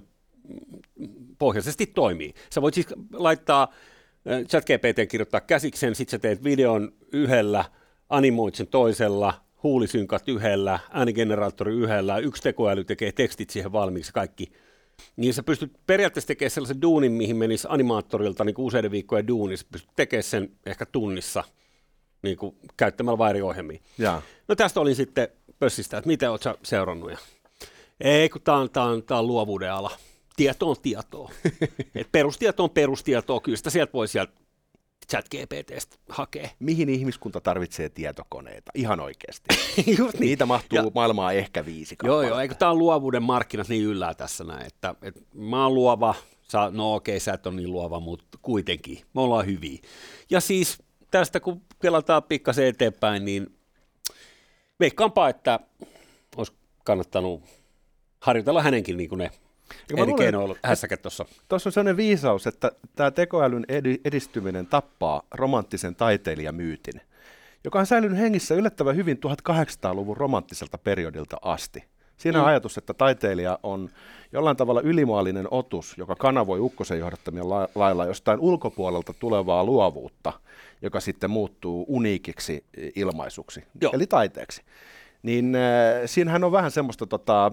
pohjaisesti 1.37 1.85
toimii. 1.85 2.33
Sä 2.53 2.61
voit 2.61 2.73
siis 2.73 2.87
laittaa 3.13 3.67
äh, 4.31 4.41
ChatGPT 4.41 5.09
kirjoittaa 5.09 5.41
käsiksen, 5.41 5.95
sitten 5.95 6.11
sä 6.11 6.19
teet 6.19 6.43
videon 6.43 6.91
yhdellä, 7.13 7.65
animoit 8.09 8.55
sen 8.55 8.67
toisella, 8.67 9.33
huulisynkat 9.63 10.29
yhdellä, 10.29 10.79
äänigeneraattori 10.91 11.73
yhdellä, 11.73 12.17
yksi 12.17 12.43
tekoäly 12.43 12.83
tekee 12.83 13.11
tekstit 13.11 13.49
siihen 13.49 13.71
valmiiksi, 13.71 14.13
kaikki 14.13 14.51
niin 15.15 15.33
sä 15.33 15.43
pystyt 15.43 15.71
periaatteessa 15.87 16.27
tekemään 16.27 16.51
sellaisen 16.51 16.81
duunin, 16.81 17.11
mihin 17.11 17.35
menisi 17.35 17.67
animaattorilta 17.69 18.43
niin 18.43 18.53
kuin 18.53 18.65
useiden 18.65 18.91
viikkojen 18.91 19.27
duuni, 19.27 19.57
sä 19.57 19.65
pystyt 19.71 19.91
tekemään 19.95 20.23
sen 20.23 20.51
ehkä 20.65 20.85
tunnissa 20.85 21.43
niin 22.21 22.37
kuin 22.37 22.55
käyttämällä 22.77 23.17
vairiohjelmia. 23.17 23.79
Ja. 23.97 24.21
No 24.47 24.55
tästä 24.55 24.79
olin 24.79 24.95
sitten 24.95 25.27
pössistä, 25.59 25.97
että 25.97 26.07
miten 26.07 26.29
oot 26.31 26.41
sä 26.41 26.55
seurannut? 26.63 27.11
Ja, 27.11 27.17
ei, 28.01 28.29
kun 28.29 28.41
tää 28.41 28.55
on, 28.55 28.69
tää 28.69 28.83
on, 28.83 29.03
tää 29.03 29.19
on 29.19 29.27
luovuuden 29.27 29.73
ala. 29.73 29.91
Tieto 30.35 30.69
on 30.69 30.75
tietoa. 30.81 31.31
Et 31.95 32.11
perustieto 32.11 32.63
on 32.63 32.69
perustietoa, 32.69 33.39
kyllä 33.39 33.57
sitä 33.57 33.69
sieltä 33.69 33.93
voi 33.93 34.07
sieltä 34.07 34.33
chat 35.11 35.25
GPTstä 35.29 35.95
hakee. 36.09 36.51
Mihin 36.59 36.89
ihmiskunta 36.89 37.41
tarvitsee 37.41 37.89
tietokoneita? 37.89 38.71
Ihan 38.75 38.99
oikeasti. 38.99 39.45
Just 39.97 40.13
niin. 40.13 40.19
Niitä 40.19 40.45
mahtuu 40.45 40.77
ja, 40.77 40.91
maailmaa 40.95 41.31
ehkä 41.31 41.65
viisi 41.65 41.95
kappaletta. 41.95 42.23
Joo, 42.23 42.29
joo, 42.29 42.39
eikö 42.39 42.55
tämä 42.55 42.71
on 42.71 42.77
luovuuden 42.77 43.23
markkinat 43.23 43.69
niin 43.69 43.83
yllää 43.83 44.13
tässä 44.13 44.43
näin, 44.43 44.65
että, 44.65 44.95
että 45.01 45.21
mä 45.33 45.63
oon 45.63 45.75
luova, 45.75 46.15
sä, 46.41 46.71
no 46.71 46.95
okei, 46.95 47.19
sä 47.19 47.33
et 47.33 47.47
ole 47.47 47.55
niin 47.55 47.71
luova, 47.71 47.99
mutta 47.99 48.37
kuitenkin, 48.41 48.97
me 49.15 49.21
ollaan 49.21 49.45
hyviä. 49.45 49.79
Ja 50.29 50.41
siis 50.41 50.83
tästä 51.11 51.39
kun 51.39 51.61
pelataan 51.81 52.23
pikkasen 52.23 52.67
eteenpäin, 52.67 53.25
niin 53.25 53.55
veikkaanpa, 54.79 55.29
että 55.29 55.59
olisi 56.37 56.53
kannattanut 56.85 57.43
harjoitella 58.19 58.61
hänenkin 58.61 58.97
niin 58.97 59.09
kuin 59.09 59.19
ne 59.19 59.31
Eri 59.97 60.13
keinoilla 60.13 60.55
hässäkät 60.63 61.01
tuossa. 61.01 61.25
Tuossa 61.47 61.67
on 61.67 61.71
sellainen 61.71 61.97
viisaus, 61.97 62.47
että 62.47 62.71
tämä 62.95 63.11
tekoälyn 63.11 63.65
edistyminen 64.05 64.67
tappaa 64.67 65.21
romanttisen 65.31 65.95
taiteilijamyytin, 65.95 67.01
joka 67.63 67.79
on 67.79 67.85
säilynyt 67.85 68.17
hengissä 68.19 68.55
yllättävän 68.55 68.95
hyvin 68.95 69.19
1800-luvun 69.49 70.17
romanttiselta 70.17 70.77
periodilta 70.77 71.37
asti. 71.41 71.83
Siinä 72.17 72.39
on 72.39 72.45
mm. 72.45 72.49
ajatus, 72.49 72.77
että 72.77 72.93
taiteilija 72.93 73.59
on 73.63 73.89
jollain 74.31 74.57
tavalla 74.57 74.81
ylimaallinen 74.81 75.47
otus, 75.51 75.97
joka 75.97 76.15
kanavoi 76.15 76.59
ukkosen 76.59 76.99
johdattamia 76.99 77.49
lailla 77.75 78.05
jostain 78.05 78.39
ulkopuolelta 78.39 79.13
tulevaa 79.13 79.63
luovuutta, 79.63 80.33
joka 80.81 80.99
sitten 80.99 81.29
muuttuu 81.29 81.85
uniikiksi 81.87 82.65
ilmaisuksi, 82.95 83.63
Joo. 83.81 83.91
eli 83.95 84.07
taiteeksi 84.07 84.61
niin 85.23 85.55
äh, 85.55 85.61
siinähän 86.05 86.43
on 86.43 86.51
vähän 86.51 86.71
semmoista 86.71 87.07
tota, 87.07 87.51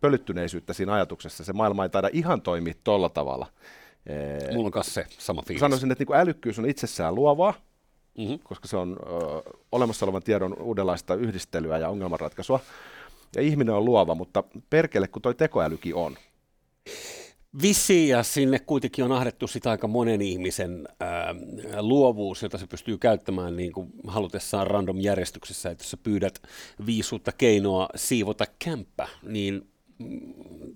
pölyttyneisyyttä 0.00 0.72
siinä 0.72 0.92
ajatuksessa. 0.92 1.44
Se 1.44 1.52
maailma 1.52 1.82
ei 1.84 1.90
taida 1.90 2.08
ihan 2.12 2.42
toimia 2.42 2.74
tolla 2.84 3.08
tavalla. 3.08 3.46
Äh, 4.10 4.54
Mulla 4.54 4.66
on 4.66 4.72
kanssa 4.72 4.92
se 4.92 5.06
sama 5.18 5.42
fiilis. 5.42 5.60
Sanoisin, 5.60 5.90
että 5.90 6.04
niin 6.08 6.20
älykkyys 6.20 6.58
on 6.58 6.68
itsessään 6.68 7.14
luovaa, 7.14 7.54
mm-hmm. 8.18 8.38
koska 8.42 8.68
se 8.68 8.76
on 8.76 8.96
ö, 9.02 9.42
olemassa 9.72 10.06
olevan 10.06 10.22
tiedon 10.22 10.62
uudenlaista 10.62 11.14
yhdistelyä 11.14 11.78
ja 11.78 11.88
ongelmanratkaisua. 11.88 12.60
Ja 13.36 13.42
ihminen 13.42 13.74
on 13.74 13.84
luova, 13.84 14.14
mutta 14.14 14.44
perkele, 14.70 15.08
kun 15.08 15.22
toi 15.22 15.34
tekoälykin 15.34 15.94
on. 15.94 16.16
Visi 17.62 18.08
ja 18.08 18.22
sinne 18.22 18.58
kuitenkin 18.58 19.04
on 19.04 19.12
ahdettu 19.12 19.46
sitä 19.46 19.70
aika 19.70 19.88
monen 19.88 20.22
ihmisen 20.22 20.88
ää, 21.00 21.34
luovuus, 21.80 22.42
jota 22.42 22.58
se 22.58 22.66
pystyy 22.66 22.98
käyttämään 22.98 23.56
niin 23.56 23.72
kuin 23.72 23.92
halutessaan 24.06 24.66
random 24.66 25.00
järjestyksessä, 25.00 25.70
että 25.70 25.84
jos 25.84 25.90
sä 25.90 25.96
pyydät 25.96 26.42
viisuutta 26.86 27.32
keinoa 27.32 27.88
siivota 27.96 28.44
kämppä, 28.64 29.08
niin 29.22 29.68
mm, 29.98 30.34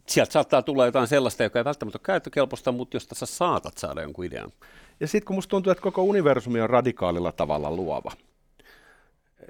sieltä 0.09 0.33
saattaa 0.33 0.63
tulla 0.63 0.87
jotain 0.87 1.09
sellaista, 1.09 1.43
joka 1.43 1.59
ei 1.59 1.65
välttämättä 1.65 1.97
ole 1.97 2.05
käyttökelpoista, 2.07 2.73
mutta 2.73 2.97
josta 2.97 3.15
sä 3.15 3.27
saatat 3.27 3.79
saada 3.79 4.03
jonkun 4.03 4.25
idean. 4.25 4.53
Ja 5.01 5.07
sitten 5.09 5.27
kun 5.27 5.37
musta 5.37 5.51
tuntuu, 5.51 5.71
että 5.71 5.83
koko 5.83 6.03
universumi 6.03 6.61
on 6.61 6.71
radikaalilla 6.71 7.33
tavalla 7.33 7.71
luova, 7.71 8.13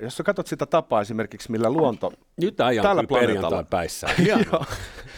jos 0.02 0.16
sä 0.16 0.22
katsot 0.22 0.46
sitä 0.46 0.66
tapaa 0.66 1.00
esimerkiksi, 1.00 1.50
millä 1.50 1.70
luonto 1.70 2.12
Nyt 2.40 2.56
tällä 2.56 3.04
planeetalla, 3.08 3.64
päissä. 3.70 4.06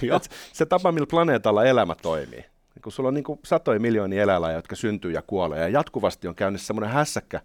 joo, 0.02 0.20
se 0.52 0.66
tapa, 0.66 0.92
millä 0.92 1.06
planeetalla 1.10 1.64
elämä 1.64 1.94
toimii. 1.94 2.44
Niin 2.74 2.82
kun 2.82 2.92
sulla 2.92 3.08
on 3.08 3.14
niin 3.14 3.24
kuin 3.24 3.40
satoja 3.44 3.80
miljoonia 3.80 4.22
eläinlajeja, 4.22 4.58
jotka 4.58 4.76
syntyy 4.76 5.12
ja 5.12 5.22
kuolee, 5.22 5.60
ja 5.60 5.68
jatkuvasti 5.68 6.28
on 6.28 6.34
käynnissä 6.34 6.66
semmoinen 6.66 6.90
hässäkkä, 6.90 7.40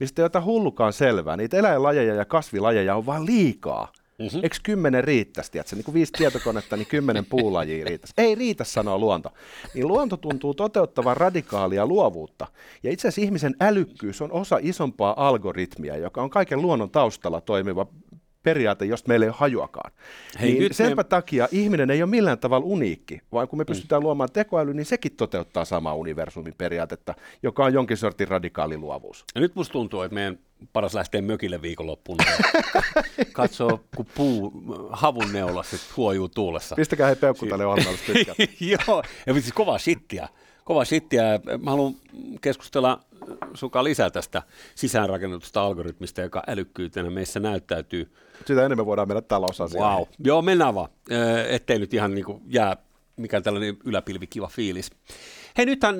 mistä 0.00 0.22
ei 0.22 0.26
ota 0.26 0.40
hullukaan 0.40 0.92
selvää. 0.92 1.36
Niitä 1.36 1.56
eläinlajeja 1.56 2.14
ja 2.14 2.24
kasvilajeja 2.24 2.94
on 2.94 3.06
vaan 3.06 3.26
liikaa. 3.26 3.92
Mm-hmm. 4.18 4.40
Eikö 4.42 4.56
kymmenen 4.62 5.04
riittäisi, 5.04 5.58
että 5.58 5.76
niin 5.76 5.84
kuin 5.84 5.94
viisi 5.94 6.12
tietokonetta, 6.12 6.76
niin 6.76 6.86
kymmenen 6.86 7.26
puulajia 7.26 7.84
riittäisi? 7.84 8.14
Ei 8.18 8.34
riitä, 8.34 8.64
sanoo 8.64 8.98
luonto. 8.98 9.30
Niin 9.74 9.88
luonto 9.88 10.16
tuntuu 10.16 10.54
toteuttavan 10.54 11.16
radikaalia 11.16 11.86
luovuutta. 11.86 12.46
Ja 12.82 12.90
itse 12.90 13.08
asiassa 13.08 13.26
ihmisen 13.26 13.56
älykkyys 13.60 14.22
on 14.22 14.32
osa 14.32 14.58
isompaa 14.62 15.26
algoritmia, 15.28 15.96
joka 15.96 16.22
on 16.22 16.30
kaiken 16.30 16.62
luonnon 16.62 16.90
taustalla 16.90 17.40
toimiva 17.40 17.86
periaate, 18.44 18.84
josta 18.84 19.08
meillä 19.08 19.24
ei 19.24 19.28
ole 19.28 19.36
hajuakaan. 19.38 19.92
Hei, 20.40 20.52
niin 20.52 20.74
senpä 20.74 21.02
me... 21.02 21.04
takia 21.04 21.48
ihminen 21.52 21.90
ei 21.90 22.02
ole 22.02 22.10
millään 22.10 22.38
tavalla 22.38 22.66
uniikki, 22.66 23.20
vaan 23.32 23.48
kun 23.48 23.58
me 23.58 23.62
mm. 23.62 23.66
pystytään 23.66 24.02
mm. 24.02 24.04
luomaan 24.04 24.32
tekoäly, 24.32 24.74
niin 24.74 24.86
sekin 24.86 25.12
toteuttaa 25.16 25.64
samaa 25.64 25.94
universumin 25.94 26.54
periaatetta, 26.58 27.14
joka 27.42 27.64
on 27.64 27.72
jonkin 27.72 27.96
sortin 27.96 28.28
radikaali 28.28 28.76
luovuus. 28.76 29.24
Ja 29.34 29.40
nyt 29.40 29.54
musta 29.54 29.72
tuntuu, 29.72 30.02
että 30.02 30.14
meidän 30.14 30.38
paras 30.72 30.94
lähteä 30.94 31.22
mökille 31.22 31.62
viikonloppuun. 31.62 32.18
Katsoo, 33.32 33.80
kun 33.96 34.06
puu 34.14 34.52
havun 34.90 35.32
neulassa 35.32 35.76
huojuu 35.96 36.28
tuulessa. 36.28 36.74
Pistäkää 36.74 37.08
he 37.08 37.14
peukku 37.14 37.46
tälle 37.46 37.64
Joo, 38.60 39.02
ja 39.26 39.32
siis 39.32 39.52
kovaa 39.52 39.78
shittiä. 39.78 40.28
Kova 40.64 40.84
shittiä. 40.84 41.40
Mä 41.62 41.70
haluan 41.70 41.94
keskustella 42.40 43.00
suka 43.54 43.84
lisää 43.84 44.10
tästä 44.10 44.42
sisäänrakennetusta 44.74 45.62
algoritmista, 45.62 46.20
joka 46.20 46.42
älykkyytenä 46.46 47.10
meissä 47.10 47.40
näyttäytyy. 47.40 48.14
Sitä 48.46 48.64
enemmän 48.66 48.86
voidaan 48.86 49.08
mennä 49.08 49.20
talousasiaan. 49.20 49.96
Wow. 49.96 50.04
Joo, 50.24 50.42
mennään 50.42 50.74
vaan, 50.74 50.88
ettei 51.48 51.78
nyt 51.78 51.94
ihan 51.94 52.14
niin 52.14 52.24
kuin 52.24 52.42
jää 52.46 52.76
mikään 53.16 53.42
tällainen 53.42 53.76
yläpilvikiva 53.84 54.46
fiilis. 54.48 54.90
Hei, 55.58 55.66
nythän 55.66 55.96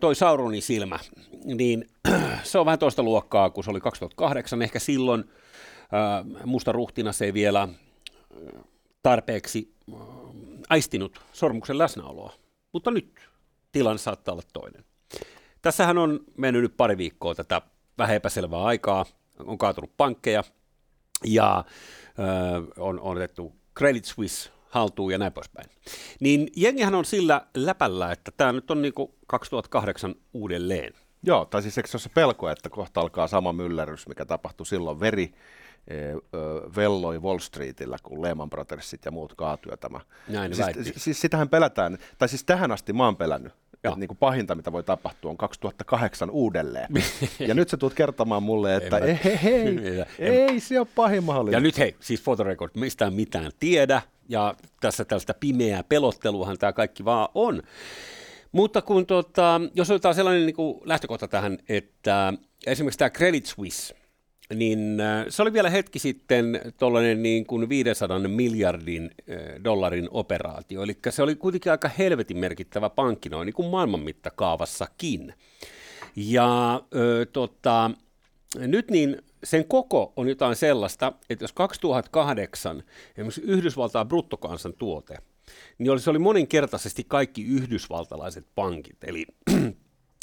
toi 0.00 0.14
Sauronin 0.14 0.62
silmä, 0.62 0.98
niin 1.44 1.88
se 2.42 2.58
on 2.58 2.66
vähän 2.66 2.78
toista 2.78 3.02
luokkaa 3.02 3.50
kuin 3.50 3.64
se 3.64 3.70
oli 3.70 3.80
2008. 3.80 4.62
Ehkä 4.62 4.78
silloin 4.78 5.24
musta 6.44 6.72
ruhtina 6.72 7.12
se 7.12 7.24
ei 7.24 7.34
vielä 7.34 7.68
tarpeeksi 9.02 9.74
aistinut 10.68 11.20
sormuksen 11.32 11.78
läsnäoloa, 11.78 12.32
mutta 12.72 12.90
nyt 12.90 13.14
tilanne 13.78 13.98
saattaa 13.98 14.32
olla 14.32 14.42
toinen. 14.52 14.84
Tässähän 15.62 15.98
on 15.98 16.20
mennyt 16.36 16.62
nyt 16.62 16.76
pari 16.76 16.98
viikkoa 16.98 17.34
tätä 17.34 17.62
vähän 17.98 18.16
epäselvää 18.16 18.62
aikaa, 18.62 19.06
on 19.38 19.58
kaatunut 19.58 19.96
pankkeja 19.96 20.44
ja 21.24 21.64
on, 22.78 23.00
on 23.00 23.16
otettu 23.16 23.52
Credit 23.78 24.04
Suisse 24.04 24.50
haltuun 24.68 25.12
ja 25.12 25.18
näin 25.18 25.32
poispäin. 25.32 25.70
Niin 26.20 26.48
jengihän 26.56 26.94
on 26.94 27.04
sillä 27.04 27.46
läpällä, 27.54 28.12
että 28.12 28.30
tämä 28.36 28.52
nyt 28.52 28.70
on 28.70 28.82
niin 28.82 28.94
kuin 28.94 29.10
2008 29.26 30.14
uudelleen. 30.34 30.92
Joo, 31.22 31.44
tai 31.44 31.62
siis 31.62 31.78
eikö 31.78 31.88
se 31.88 31.96
ole 31.96 32.02
se 32.02 32.08
pelko, 32.08 32.50
että 32.50 32.70
kohta 32.70 33.00
alkaa 33.00 33.28
sama 33.28 33.52
myllerys, 33.52 34.08
mikä 34.08 34.24
tapahtui 34.24 34.66
silloin 34.66 35.00
veri, 35.00 35.34
e, 35.88 35.96
velloi 36.76 37.22
Wall 37.22 37.38
Streetillä, 37.38 37.96
kun 38.02 38.22
Lehman 38.22 38.50
Brothersit 38.50 39.04
ja 39.04 39.10
muut 39.10 39.34
kaatuivat 39.34 39.80
tämä. 39.80 40.00
Näin 40.28 40.54
siis, 40.54 40.66
siis, 40.82 41.04
siis 41.04 41.20
sitähän 41.20 41.48
pelätään, 41.48 41.98
tai 42.18 42.28
siis 42.28 42.44
tähän 42.44 42.72
asti 42.72 42.92
mä 42.92 43.04
oon 43.04 43.16
pelännyt, 43.16 43.52
että 43.92 44.00
niin 44.00 44.08
kuin 44.08 44.18
pahinta, 44.18 44.54
mitä 44.54 44.72
voi 44.72 44.82
tapahtua, 44.82 45.30
on 45.30 45.36
2008 45.36 46.30
uudelleen. 46.30 46.88
ja 47.38 47.54
nyt 47.54 47.68
sä 47.68 47.76
tulet 47.76 47.94
kertomaan 47.94 48.42
mulle, 48.42 48.76
että 48.76 48.98
ei, 48.98 49.18
hei, 49.24 49.38
hei, 49.44 50.04
ei 50.18 50.60
se 50.60 50.78
ole 50.78 50.88
pahin 50.94 51.24
mahdollinen. 51.24 51.56
Ja 51.56 51.60
nyt 51.60 51.78
hei, 51.78 51.96
siis 52.00 52.22
fotorekord, 52.22 52.70
mistään 52.74 53.14
mitään 53.14 53.50
tiedä, 53.60 54.02
ja 54.28 54.54
tässä 54.80 55.04
tällaista 55.04 55.34
pimeää 55.40 55.82
pelotteluahan 55.82 56.58
tämä 56.58 56.72
kaikki 56.72 57.04
vaan 57.04 57.28
on. 57.34 57.62
Mutta 58.52 58.82
kun 58.82 59.06
tota, 59.06 59.60
jos 59.74 59.90
otetaan 59.90 60.14
sellainen 60.14 60.46
niin 60.46 60.56
kuin 60.56 60.80
lähtökohta 60.84 61.28
tähän, 61.28 61.58
että 61.68 62.32
esimerkiksi 62.66 62.98
tämä 62.98 63.10
Credit 63.10 63.46
Suisse, 63.46 63.94
niin 64.54 65.00
äh, 65.00 65.26
se 65.28 65.42
oli 65.42 65.52
vielä 65.52 65.70
hetki 65.70 65.98
sitten 65.98 66.60
tuollainen 66.78 67.22
niin 67.22 67.46
kuin 67.46 67.68
500 67.68 68.18
miljardin 68.18 69.10
äh, 69.30 69.64
dollarin 69.64 70.08
operaatio, 70.10 70.82
eli 70.82 70.98
se 71.10 71.22
oli 71.22 71.34
kuitenkin 71.34 71.72
aika 71.72 71.88
helvetin 71.88 72.38
merkittävä 72.38 72.90
pankki 72.90 73.28
noin 73.28 73.46
niin 73.46 73.54
kuin 73.54 73.68
maailman 73.68 74.00
mittakaavassakin. 74.00 75.34
Ja 76.16 76.80
ö, 76.94 77.26
tota, 77.32 77.90
nyt 78.58 78.90
niin 78.90 79.22
sen 79.44 79.64
koko 79.64 80.12
on 80.16 80.28
jotain 80.28 80.56
sellaista, 80.56 81.12
että 81.30 81.44
jos 81.44 81.52
2008 81.52 82.82
esimerkiksi 83.10 83.40
Yhdysvaltain 83.40 84.08
bruttokansantuote, 84.08 85.18
niin 85.78 85.90
oli, 85.90 86.00
se 86.00 86.10
oli 86.10 86.18
moninkertaisesti 86.18 87.04
kaikki 87.08 87.44
yhdysvaltalaiset 87.44 88.46
pankit, 88.54 89.04
eli 89.04 89.26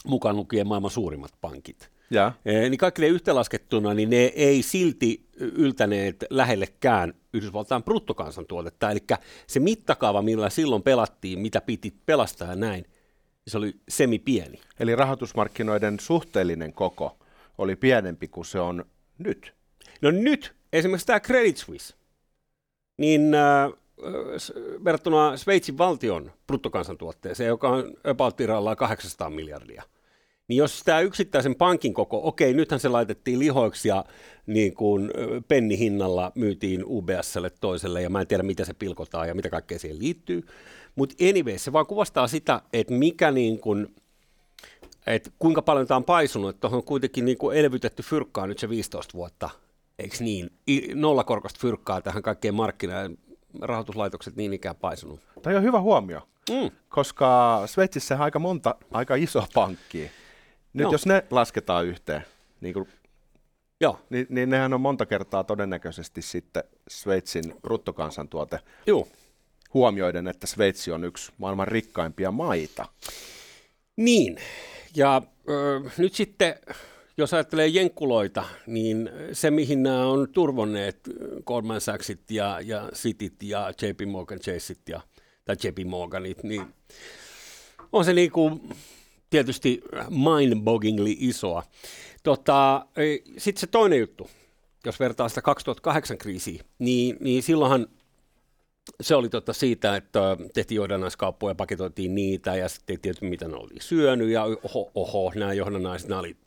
mukaan 0.07 0.35
lukien 0.35 0.67
maailman 0.67 0.91
suurimmat 0.91 1.31
pankit. 1.41 1.89
Ja. 2.09 2.31
Niin 2.45 2.77
kaikki 2.77 3.01
ne 3.01 3.07
yhteenlaskettuna, 3.07 3.93
niin 3.93 4.09
ne 4.09 4.23
ei 4.35 4.63
silti 4.63 5.27
yltäneet 5.37 6.25
lähellekään 6.29 7.13
Yhdysvaltain 7.33 7.83
bruttokansantuotetta, 7.83 8.91
eli 8.91 8.99
se 9.47 9.59
mittakaava, 9.59 10.21
millä 10.21 10.49
silloin 10.49 10.83
pelattiin, 10.83 11.39
mitä 11.39 11.61
piti 11.61 11.93
pelastaa 12.05 12.47
ja 12.47 12.55
näin, 12.55 12.85
se 13.47 13.57
oli 13.57 13.75
semi-pieni. 13.89 14.59
Eli 14.79 14.95
rahoitusmarkkinoiden 14.95 15.99
suhteellinen 15.99 16.73
koko 16.73 17.17
oli 17.57 17.75
pienempi 17.75 18.27
kuin 18.27 18.45
se 18.45 18.59
on 18.59 18.85
nyt. 19.17 19.53
No 20.01 20.11
nyt, 20.11 20.55
esimerkiksi 20.73 21.07
tämä 21.07 21.19
Credit 21.19 21.57
Suisse, 21.57 21.95
niin 22.97 23.33
äh, 23.33 23.71
verrattuna 24.83 25.37
Sveitsin 25.37 25.77
valtion 25.77 26.31
bruttokansantuotteeseen, 26.47 27.47
joka 27.47 27.69
on 27.69 27.93
about 28.03 28.37
800 28.77 29.29
miljardia, 29.29 29.83
niin 30.47 30.57
jos 30.57 30.81
tämä 30.85 30.99
yksittäisen 30.99 31.55
pankin 31.55 31.93
koko, 31.93 32.19
okei, 32.23 32.53
nythän 32.53 32.79
se 32.79 32.89
laitettiin 32.89 33.39
lihoiksi 33.39 33.87
ja 33.87 34.05
niin 34.45 34.73
kuin 34.73 35.11
pennihinnalla 35.47 36.31
myytiin 36.35 36.83
UBSlle 36.85 37.49
toiselle, 37.49 38.01
ja 38.01 38.09
mä 38.09 38.21
en 38.21 38.27
tiedä, 38.27 38.43
mitä 38.43 38.65
se 38.65 38.73
pilkotaan 38.73 39.27
ja 39.27 39.35
mitä 39.35 39.49
kaikkea 39.49 39.79
siihen 39.79 39.99
liittyy, 39.99 40.47
mutta 40.95 41.15
anyway, 41.29 41.57
se 41.57 41.73
vaan 41.73 41.85
kuvastaa 41.85 42.27
sitä, 42.27 42.61
että 42.73 42.93
mikä 42.93 43.31
niin 43.31 43.59
kuin, 43.59 43.95
että 45.07 45.29
kuinka 45.39 45.61
paljon 45.61 45.87
tämä 45.87 45.95
on 45.95 46.03
paisunut, 46.03 46.49
että 46.49 46.59
tuohon 46.59 46.77
on 46.77 46.83
kuitenkin 46.83 47.25
niin 47.25 47.37
kuin 47.37 47.57
elvytetty 47.57 48.03
fyrkkaa 48.03 48.47
nyt 48.47 48.59
se 48.59 48.69
15 48.69 49.13
vuotta, 49.13 49.49
eikö 49.99 50.15
niin? 50.19 50.51
Nollakorkoista 50.95 51.59
fyrkkaa 51.61 52.01
tähän 52.01 52.23
kaikkeen 52.23 52.55
markkinaan, 52.55 53.17
rahoituslaitokset 53.61 54.35
niin 54.35 54.53
ikään 54.53 54.75
paisunut. 54.75 55.19
Tämä 55.41 55.57
on 55.57 55.63
hyvä 55.63 55.81
huomio, 55.81 56.21
mm. 56.49 56.71
koska 56.89 57.61
Sveitsissä 57.65 58.15
on 58.15 58.21
aika 58.21 58.39
monta 58.39 58.75
aika 58.91 59.15
iso 59.15 59.45
pankkia. 59.53 60.09
Nyt 60.73 60.85
no. 60.85 60.91
jos 60.91 61.05
ne 61.05 61.23
lasketaan 61.31 61.85
yhteen, 61.85 62.25
niin, 62.61 62.73
kuin, 62.73 62.87
Joo. 63.81 63.99
Niin, 64.09 64.27
niin 64.29 64.49
nehän 64.49 64.73
on 64.73 64.81
monta 64.81 65.05
kertaa 65.05 65.43
todennäköisesti 65.43 66.21
sitten 66.21 66.63
Sveitsin 66.87 67.55
bruttokansantuote. 67.61 68.59
Joo 68.87 69.07
huomioiden, 69.73 70.27
että 70.27 70.47
Sveitsi 70.47 70.91
on 70.91 71.03
yksi 71.03 71.31
maailman 71.37 71.67
rikkaimpia 71.67 72.31
maita. 72.31 72.85
Niin, 73.95 74.37
ja 74.95 75.21
ö, 75.49 75.81
nyt 75.97 76.13
sitten, 76.13 76.55
jos 77.17 77.33
ajattelee 77.33 77.67
jenkkuloita, 77.67 78.45
niin 78.67 79.09
se, 79.31 79.51
mihin 79.51 79.83
nämä 79.83 80.05
on 80.05 80.27
turvonneet, 80.31 80.99
Goldman 81.45 81.81
Sachsit 81.81 82.31
ja, 82.31 82.59
ja 82.63 82.89
Cityt 82.93 83.43
ja 83.43 83.73
JP 83.81 84.11
Morgan 84.11 84.39
Chaseit 84.39 84.89
ja, 84.89 85.01
tai 85.45 85.55
JP 85.63 85.77
Morganit, 85.85 86.43
niin 86.43 86.65
on 87.91 88.05
se 88.05 88.13
niin 88.13 88.31
kuin 88.31 88.69
tietysti 89.33 89.81
mind-boggingly 90.09 91.15
isoa. 91.19 91.63
Tota, 92.23 92.85
Sitten 93.37 93.59
se 93.59 93.67
toinen 93.67 93.99
juttu, 93.99 94.29
jos 94.85 94.99
vertaa 94.99 95.29
sitä 95.29 95.41
2008 95.41 96.17
kriisiä, 96.17 96.63
niin, 96.79 97.17
niin 97.19 97.43
silloinhan 97.43 97.87
se 99.01 99.15
oli 99.15 99.29
totta 99.29 99.53
siitä, 99.53 99.95
että 99.95 100.37
tehtiin 100.53 100.75
johdannaiskauppoja, 100.75 101.55
paketoitiin 101.55 102.15
niitä 102.15 102.55
ja 102.55 102.69
sitten 102.69 102.99
tietysti 102.99 103.25
mitä 103.25 103.47
ne 103.47 103.55
oli 103.55 103.73
syönyt 103.79 104.29
ja 104.29 104.43
oho, 104.43 104.91
oho 104.95 105.31
nämä 105.35 105.53
johdannaiset, 105.53 106.09
nämä, 106.09 106.19
oli, 106.19 106.37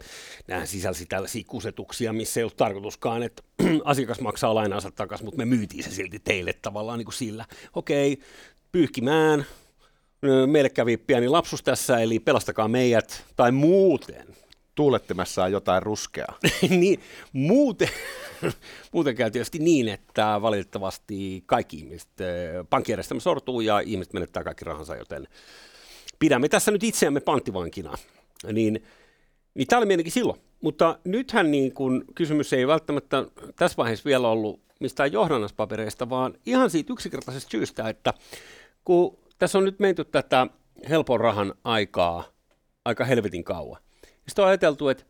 nämä 0.49 0.67
sisälsi 0.67 1.07
tällaisia 1.07 1.45
kusetuksia, 1.47 2.13
missä 2.13 2.41
ei 2.41 2.45
ollut 2.45 2.57
tarkoituskaan, 2.57 3.23
että 3.23 3.43
asiakas 3.85 4.21
maksaa 4.21 4.55
lainansa 4.55 4.91
takaisin, 4.91 5.25
mutta 5.25 5.39
me 5.39 5.45
myytiin 5.45 5.85
se 5.85 5.91
silti 5.91 6.19
teille 6.19 6.53
tavallaan 6.53 6.99
niin 6.99 7.07
kuin 7.07 7.15
sillä. 7.15 7.45
Okei, 7.75 8.19
pyyhkimään, 8.73 9.47
meille 10.47 10.69
kävi 10.69 10.97
pieni 10.97 11.29
lapsus 11.29 11.63
tässä, 11.63 11.99
eli 11.99 12.19
pelastakaa 12.19 12.69
meidät 12.69 13.25
tai 13.37 13.53
muuten 13.53 14.27
tuulettimessaan 14.75 15.53
jotain 15.53 15.83
ruskeaa. 15.83 16.39
niin, 16.69 17.01
muuten, 17.33 17.89
muuten 18.93 19.15
käy 19.15 19.31
tietysti 19.31 19.59
niin, 19.59 19.89
että 19.89 20.39
valitettavasti 20.43 21.43
kaikki 21.47 21.77
ihmiset, 21.77 22.09
pankkijärjestelmä 22.71 23.21
sortuu 23.21 23.61
ja 23.61 23.81
ihmiset 23.81 24.13
menettää 24.13 24.45
kaikki 24.45 24.65
rahansa, 24.65 24.97
joten 24.97 25.29
pidämme 26.19 26.49
tässä 26.49 26.71
nyt 26.71 26.85
itseämme 26.85 27.21
panttivankina. 27.21 27.95
Niin, 28.53 28.83
niin 29.55 29.67
tämä 29.67 29.79
oli 29.79 29.87
mielenkiin 29.87 30.13
silloin. 30.13 30.41
Mutta 30.61 30.99
nythän 31.05 31.51
niin 31.51 31.73
kun, 31.73 32.05
kysymys 32.15 32.53
ei 32.53 32.67
välttämättä 32.67 33.25
tässä 33.57 33.77
vaiheessa 33.77 34.05
vielä 34.05 34.29
ollut 34.29 34.61
mistään 34.81 35.13
johdannaspapereista, 35.13 36.11
vaan 36.11 36.35
ihan 36.47 36.71
siitä 36.71 36.93
yksinkertaisesta 36.93 37.51
syystä, 37.51 37.89
että 37.89 38.15
kun 38.85 39.19
tässä 39.39 39.59
on 39.59 39.65
nyt 39.65 39.79
menty 39.79 40.05
tätä 40.05 40.47
helpon 40.89 41.21
rahan 41.21 41.55
aikaa 41.65 42.25
aika 42.85 43.05
helvetin 43.05 43.45
kauan, 43.45 43.81
sitten 44.29 44.43
on 44.43 44.49
ajateltu, 44.49 44.89
että 44.89 45.05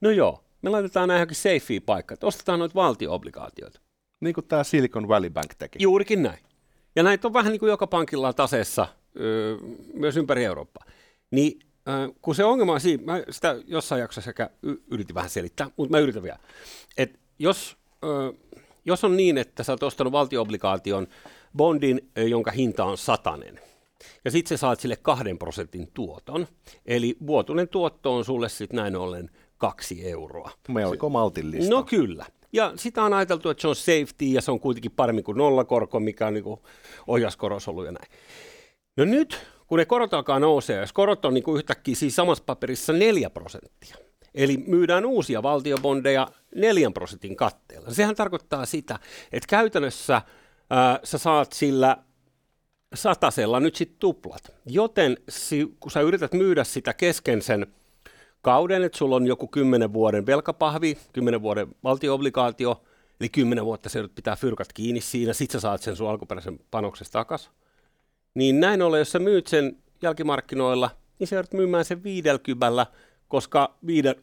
no 0.00 0.10
joo, 0.10 0.44
me 0.62 0.70
laitetaan 0.70 1.08
nämä 1.08 1.18
johonkin 1.18 1.36
safeen 1.36 1.82
paikkaan, 1.86 2.16
että 2.16 2.26
ostetaan 2.26 2.58
noita 2.58 2.74
valtio-obligaatioita. 2.74 3.80
Niin 4.20 4.34
kuin 4.34 4.46
tämä 4.46 4.64
Silicon 4.64 5.08
Valley 5.08 5.30
Bank 5.30 5.54
teki. 5.54 5.78
Juurikin 5.82 6.22
näin. 6.22 6.38
Ja 6.96 7.02
näitä 7.02 7.28
on 7.28 7.32
vähän 7.32 7.52
niin 7.52 7.60
kuin 7.60 7.70
joka 7.70 7.86
pankilla 7.86 8.28
on 8.28 8.34
taseessa 8.34 8.88
öö, 9.20 9.56
myös 9.94 10.16
ympäri 10.16 10.44
Eurooppaa. 10.44 10.84
Niin 11.30 11.60
öö, 11.88 12.08
kun 12.22 12.34
se 12.34 12.44
ongelma 12.44 12.72
on 12.72 12.80
siinä, 12.80 13.02
mä 13.04 13.22
sitä 13.30 13.56
jossain 13.66 14.00
jaksossa 14.00 14.28
sekä 14.28 14.50
yritin 14.90 15.14
vähän 15.14 15.30
selittää, 15.30 15.70
mutta 15.76 15.90
mä 15.90 15.98
yritän 15.98 16.22
vielä. 16.22 16.38
Että 16.96 17.18
jos, 17.38 17.76
öö, 18.04 18.32
jos 18.84 19.04
on 19.04 19.16
niin, 19.16 19.38
että 19.38 19.62
sä 19.62 19.72
oot 19.72 19.82
ostanut 19.82 20.12
valtio-obligaation 20.12 21.06
bondin, 21.56 22.10
jonka 22.16 22.50
hinta 22.50 22.84
on 22.84 22.98
satanen– 22.98 23.60
ja 24.24 24.30
sitten 24.30 24.58
sä 24.58 24.60
saat 24.60 24.80
sille 24.80 24.96
kahden 24.96 25.38
prosentin 25.38 25.88
tuoton. 25.94 26.46
Eli 26.86 27.16
vuotuinen 27.26 27.68
tuotto 27.68 28.16
on 28.16 28.24
sulle 28.24 28.48
sitten 28.48 28.76
näin 28.76 28.96
ollen 28.96 29.30
kaksi 29.58 30.08
euroa. 30.08 30.50
Melko 30.68 31.08
maltillista. 31.08 31.74
No 31.74 31.82
kyllä. 31.82 32.26
Ja 32.52 32.72
sitä 32.76 33.02
on 33.02 33.14
ajateltu, 33.14 33.50
että 33.50 33.60
se 33.60 33.68
on 33.68 33.76
safety 33.76 34.24
ja 34.24 34.42
se 34.42 34.50
on 34.50 34.60
kuitenkin 34.60 34.90
paremmin 34.90 35.24
kuin 35.24 35.38
nollakorko, 35.38 36.00
mikä 36.00 36.26
on 36.26 36.34
niin 36.34 36.44
ohjaskoros 37.06 37.68
ollut 37.68 37.86
ja 37.86 37.92
näin. 37.92 38.10
No 38.96 39.04
nyt, 39.04 39.46
kun 39.66 39.78
ne 39.78 39.84
korot 39.84 40.14
alkaa 40.14 40.38
nousee, 40.38 40.80
jos 40.80 40.92
korot 40.92 41.24
on 41.24 41.34
niin 41.34 41.44
kuin 41.44 41.56
yhtäkkiä 41.56 41.94
siis 41.94 42.16
samassa 42.16 42.44
paperissa 42.46 42.92
4 42.92 43.30
prosenttia, 43.30 43.96
eli 44.34 44.56
myydään 44.66 45.06
uusia 45.06 45.42
valtiobondeja 45.42 46.28
4 46.54 46.90
prosentin 46.90 47.36
katteella. 47.36 47.94
Sehän 47.94 48.14
tarkoittaa 48.14 48.66
sitä, 48.66 48.98
että 49.32 49.46
käytännössä 49.48 50.22
ää, 50.70 51.00
sä 51.04 51.18
saat 51.18 51.52
sillä 51.52 51.96
satasella 52.94 53.60
nyt 53.60 53.76
sitten 53.76 53.98
tuplat. 53.98 54.52
Joten 54.66 55.16
kun 55.80 55.90
sä 55.90 56.00
yrität 56.00 56.32
myydä 56.32 56.64
sitä 56.64 56.94
kesken 56.94 57.42
sen 57.42 57.66
kauden, 58.42 58.82
että 58.82 58.98
sulla 58.98 59.16
on 59.16 59.26
joku 59.26 59.48
10 59.48 59.92
vuoden 59.92 60.26
velkapahvi, 60.26 60.98
10 61.12 61.42
vuoden 61.42 61.68
valtioobligaatio, 61.84 62.82
eli 63.20 63.28
10 63.28 63.64
vuotta 63.64 63.88
se 63.88 64.08
pitää 64.14 64.36
fyrkat 64.36 64.72
kiinni 64.72 65.00
siinä, 65.00 65.32
sit 65.32 65.50
sä 65.50 65.60
saat 65.60 65.82
sen 65.82 65.96
sun 65.96 66.10
alkuperäisen 66.10 66.60
panoksesta 66.70 67.12
takas. 67.12 67.50
Niin 68.34 68.60
näin 68.60 68.82
ollen, 68.82 68.98
jos 68.98 69.12
sä 69.12 69.18
myyt 69.18 69.46
sen 69.46 69.76
jälkimarkkinoilla, 70.02 70.90
niin 71.18 71.28
sä 71.28 71.36
joudut 71.36 71.52
myymään 71.52 71.84
sen 71.84 72.02
viidelkybällä, 72.02 72.86
koska 73.28 73.74
viiden, 73.86 74.14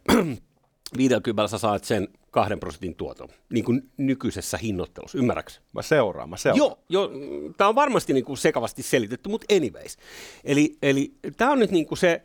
50 0.98 1.48
sä 1.48 1.58
saat 1.58 1.84
sen 1.84 2.08
kahden 2.32 2.60
prosentin 2.60 2.96
tuoton, 2.96 3.30
niin 3.50 3.66
kuin 3.66 3.90
nykyisessä 3.98 4.58
hinnoittelussa, 4.58 5.18
ymmärrätkö? 5.18 5.52
Mä 5.74 5.82
seuraan, 5.82 6.30
mä 6.30 6.38
seuraan. 6.38 6.58
Joo, 6.58 6.80
jo, 6.90 7.12
tämä 7.58 7.68
on 7.68 7.76
varmasti 7.76 8.14
niin 8.14 8.26
kuin 8.26 8.38
sekavasti 8.38 8.84
selitetty, 8.84 9.30
mutta 9.30 9.56
anyways. 9.56 9.98
Eli, 10.44 10.78
eli 10.82 11.14
tämä 11.38 11.52
on 11.52 11.60
nyt 11.60 11.72
niin 11.72 11.86
kuin 11.86 11.98
se, 11.98 12.22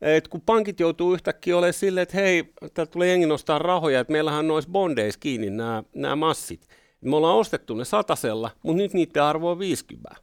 että 0.00 0.30
kun 0.30 0.40
pankit 0.40 0.80
joutuu 0.80 1.14
yhtäkkiä 1.14 1.56
olemaan 1.56 1.72
silleen, 1.72 2.02
että 2.02 2.16
hei, 2.16 2.52
täältä 2.74 2.92
tulee 2.92 3.08
jengi 3.08 3.26
nostaa 3.26 3.58
rahoja, 3.58 4.00
että 4.00 4.12
meillähän 4.12 4.48
nois 4.48 4.66
bondeissa 4.66 5.20
kiinni 5.20 5.50
nämä, 5.50 5.82
nämä 5.94 6.16
massit. 6.16 6.68
Me 7.00 7.16
ollaan 7.16 7.36
ostettu 7.36 7.74
ne 7.74 7.84
satasella, 7.84 8.50
mutta 8.62 8.82
nyt 8.82 8.94
niiden 8.94 9.22
arvo 9.22 9.50
on 9.50 9.58
50. 9.58 10.16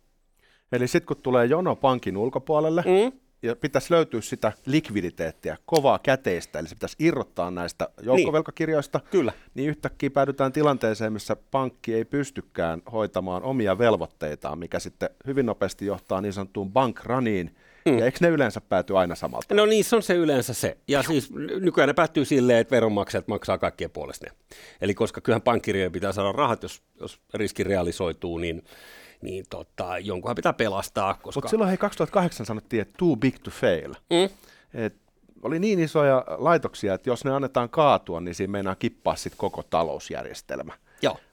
Eli 0.71 0.87
sitten 0.87 1.07
kun 1.07 1.23
tulee 1.23 1.45
jono 1.45 1.75
pankin 1.75 2.17
ulkopuolelle, 2.17 2.81
mm 2.81 3.24
ja 3.45 3.55
pitäisi 3.55 3.93
löytyä 3.93 4.21
sitä 4.21 4.51
likviditeettiä, 4.65 5.57
kovaa 5.65 5.99
käteistä, 5.99 6.59
eli 6.59 6.67
se 6.67 6.75
pitäisi 6.75 6.95
irrottaa 6.99 7.51
näistä 7.51 7.89
joukkovelkakirjoista, 8.01 8.97
niin, 8.97 9.09
Kyllä. 9.11 9.33
niin 9.53 9.69
yhtäkkiä 9.69 10.09
päädytään 10.09 10.51
tilanteeseen, 10.51 11.13
missä 11.13 11.35
pankki 11.51 11.93
ei 11.93 12.05
pystykään 12.05 12.81
hoitamaan 12.91 13.43
omia 13.43 13.77
velvoitteitaan, 13.77 14.59
mikä 14.59 14.79
sitten 14.79 15.09
hyvin 15.27 15.45
nopeasti 15.45 15.85
johtaa 15.85 16.21
niin 16.21 16.33
sanottuun 16.33 16.71
bankraniin, 16.71 17.55
Mm. 17.89 17.99
Ja 17.99 18.05
eikö 18.05 18.17
ne 18.21 18.29
yleensä 18.29 18.61
pääty 18.61 18.97
aina 18.97 19.15
samalta? 19.15 19.55
No 19.55 19.65
niin, 19.65 19.83
se 19.83 19.95
on 19.95 20.03
se 20.03 20.13
yleensä 20.13 20.53
se. 20.53 20.77
Ja 20.87 21.03
siis 21.03 21.31
nykyään 21.61 21.87
ne 21.87 21.93
päättyy 21.93 22.25
silleen, 22.25 22.59
että 22.59 22.75
veronmaksajat 22.75 23.27
maksaa 23.27 23.57
kaikkien 23.57 23.91
puolesta 23.91 24.25
ne. 24.25 24.57
Eli 24.81 24.93
koska 24.93 25.21
kyllähän 25.21 25.41
pankkirien 25.41 25.91
pitää 25.91 26.11
saada 26.11 26.31
rahat, 26.31 26.63
jos, 26.63 26.81
jos 26.99 27.19
riski 27.33 27.63
realisoituu, 27.63 28.37
niin 28.37 28.63
niin 29.25 29.45
tota, 29.49 29.99
jonkunhan 29.99 30.35
pitää 30.35 30.53
pelastaa. 30.53 31.13
Koska... 31.13 31.37
Mutta 31.37 31.49
silloin 31.49 31.67
hei 31.67 31.77
2008 31.77 32.45
sanottiin, 32.45 32.81
että 32.81 32.93
too 32.97 33.15
big 33.15 33.35
to 33.43 33.51
fail. 33.51 33.93
Mm. 34.09 34.29
Et 34.73 34.95
oli 35.41 35.59
niin 35.59 35.79
isoja 35.79 36.23
laitoksia, 36.37 36.93
että 36.93 37.09
jos 37.09 37.25
ne 37.25 37.31
annetaan 37.31 37.69
kaatua, 37.69 38.21
niin 38.21 38.35
siinä 38.35 38.51
meinaa 38.51 38.75
kippaa 38.75 39.15
sitten 39.15 39.37
koko 39.37 39.63
talousjärjestelmä. 39.63 40.73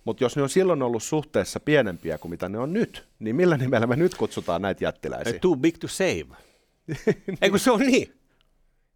Mutta 0.04 0.24
jos 0.24 0.36
ne 0.36 0.42
on 0.42 0.48
silloin 0.48 0.82
ollut 0.82 1.02
suhteessa 1.02 1.60
pienempiä 1.60 2.18
kuin 2.18 2.30
mitä 2.30 2.48
ne 2.48 2.58
on 2.58 2.72
nyt, 2.72 3.04
niin 3.18 3.36
millä 3.36 3.56
nimellä 3.56 3.86
me 3.86 3.96
nyt 3.96 4.14
kutsutaan 4.14 4.62
näitä 4.62 4.84
jättiläisiä? 4.84 5.38
Too 5.38 5.56
big 5.56 5.78
to 5.78 5.88
save. 5.88 6.26
Eikö 7.42 7.58
se 7.58 7.70
on 7.70 7.80
niin? 7.80 8.14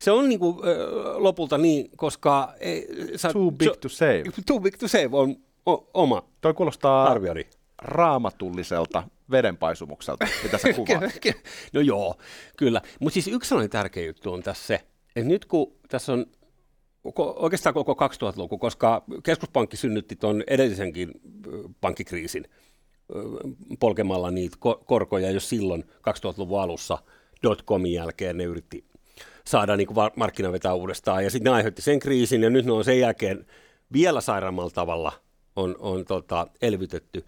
Se 0.01 0.11
on 0.11 0.29
niinku, 0.29 0.63
äh, 0.65 1.17
lopulta 1.17 1.59
niin, 1.59 1.91
koska... 1.97 2.55
Ei, 2.61 2.89
sä, 3.17 3.33
too 3.33 3.51
big 3.51 3.77
to 3.81 3.89
save. 3.89 4.23
Too 4.47 4.61
big 4.61 4.77
to 4.77 4.89
save 4.89 5.09
on 5.13 5.37
o, 5.67 5.91
oma 5.95 6.23
Toi 6.41 6.55
kuulostaa 6.55 7.05
arvioni. 7.05 7.47
Raamatulliselta 7.79 9.03
vedenpaisumukselta, 9.31 10.27
mitä 10.43 10.59
sä 10.59 10.73
kuvaat. 10.77 11.13
no 11.73 11.81
joo, 11.81 12.15
kyllä. 12.57 12.81
Mutta 13.01 13.15
siis 13.15 13.29
yksi 13.29 13.49
sellainen 13.49 13.71
tärkeä 13.71 14.07
juttu 14.07 14.33
on 14.33 14.43
tässä 14.43 14.67
se, 14.67 14.75
että 15.17 15.29
nyt 15.29 15.45
kun 15.45 15.73
tässä 15.89 16.13
on 16.13 16.27
oikeastaan 17.37 17.75
koko 17.75 17.93
2000-luku, 17.93 18.59
koska 18.59 19.05
keskuspankki 19.23 19.77
synnytti 19.77 20.17
tuon 20.17 20.45
edellisenkin 20.47 21.11
pankkikriisin 21.81 22.45
polkemalla 23.81 24.31
niitä 24.31 24.57
korkoja 24.87 25.31
jo 25.31 25.41
silloin 25.41 25.85
2000-luvun 25.85 26.61
alussa 26.61 26.99
dotcomin 27.43 27.93
jälkeen 27.93 28.37
ne 28.37 28.45
yritti 28.45 28.85
saada 29.47 29.77
niin 29.77 29.87
kuin 29.87 30.11
markkina 30.17 30.53
vetää 30.53 30.75
uudestaan 30.75 31.25
ja 31.25 31.31
sitten 31.31 31.51
ne 31.51 31.57
aiheutti 31.57 31.83
sen 31.83 31.99
kriisin 31.99 32.43
ja 32.43 32.51
nyt 32.51 32.65
ne 32.65 32.73
on 32.73 32.85
sen 32.85 33.01
jälkeen 33.01 33.47
vielä 33.93 34.21
sairaammalla 34.21 34.71
tavalla 34.71 35.13
on, 35.57 35.77
on 35.79 36.05
tota, 36.05 36.47
elvytetty, 36.63 37.25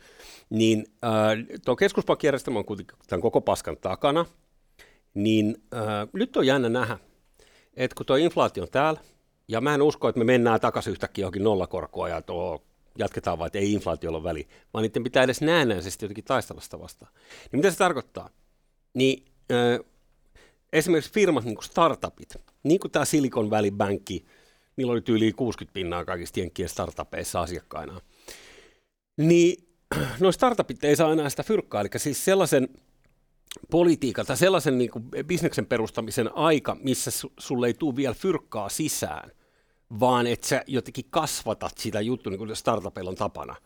niin 0.50 0.86
äh, 1.04 1.60
tuo 1.64 1.76
keskuspankkijärjestelmä 1.76 2.58
on 2.58 2.64
kuitenkin 2.64 2.96
tämän 3.06 3.22
koko 3.22 3.40
paskan 3.40 3.76
takana, 3.76 4.26
niin 5.14 5.62
äh, 5.74 6.08
nyt 6.12 6.36
on 6.36 6.46
jännä 6.46 6.68
nähdä, 6.68 6.98
että 7.74 7.94
kun 7.94 8.06
tuo 8.06 8.16
inflaatio 8.16 8.62
on 8.62 8.70
täällä, 8.70 9.00
ja 9.48 9.60
mä 9.60 9.74
en 9.74 9.82
usko, 9.82 10.08
että 10.08 10.18
me 10.18 10.24
mennään 10.24 10.60
takaisin 10.60 10.90
yhtäkkiä 10.90 11.22
johonkin 11.22 11.44
nollakorkoa 11.44 12.08
ja 12.08 12.22
tuo 12.22 12.62
jatketaan 12.98 13.38
vaan, 13.38 13.46
että 13.46 13.58
ei 13.58 13.72
inflaatiolla 13.72 14.22
väli, 14.22 14.48
vaan 14.74 14.82
niiden 14.82 15.04
pitää 15.04 15.22
edes 15.22 15.40
näennäisesti 15.40 16.04
jotenkin 16.04 16.24
taistella 16.24 16.60
sitä 16.60 16.78
vastaan. 16.78 17.12
Niin 17.52 17.58
mitä 17.58 17.70
se 17.70 17.76
tarkoittaa? 17.76 18.30
Niin 18.94 19.24
äh, 19.52 19.86
esimerkiksi 20.72 21.12
firmat, 21.12 21.44
niin 21.44 21.54
kuin 21.54 21.64
startupit, 21.64 22.36
niin 22.62 22.80
kuin 22.80 22.90
tämä 22.90 23.04
Silicon 23.04 23.50
Valley 23.50 23.70
Bankki, 23.70 24.24
niillä 24.76 24.92
oli 24.92 25.02
yli 25.08 25.32
60 25.32 25.74
pinnaa 25.74 26.04
kaikista 26.04 26.40
jenkkien 26.40 26.68
startupeissa 26.68 27.40
asiakkaina, 27.40 28.00
niin 29.18 29.68
no 30.20 30.32
startupit 30.32 30.84
ei 30.84 30.96
saa 30.96 31.12
enää 31.12 31.28
sitä 31.28 31.42
fyrkkaa, 31.42 31.80
eli 31.80 31.88
siis 31.96 32.24
sellaisen 32.24 32.68
politiikan 33.70 34.26
tai 34.26 34.36
sellaisen 34.36 34.78
niin 34.78 34.90
kuin 34.90 35.04
bisneksen 35.26 35.66
perustamisen 35.66 36.36
aika, 36.36 36.76
missä 36.82 37.10
su, 37.10 37.32
sulle 37.38 37.66
ei 37.66 37.74
tule 37.74 37.96
vielä 37.96 38.14
fyrkkaa 38.14 38.68
sisään, 38.68 39.30
vaan 40.00 40.26
että 40.26 40.48
sä 40.48 40.64
jotenkin 40.66 41.04
kasvatat 41.10 41.78
sitä 41.78 42.00
juttua, 42.00 42.30
niin 42.30 42.38
kuin 42.38 42.56
startupeilla 42.56 43.10
on 43.10 43.16
tapana, 43.16 43.56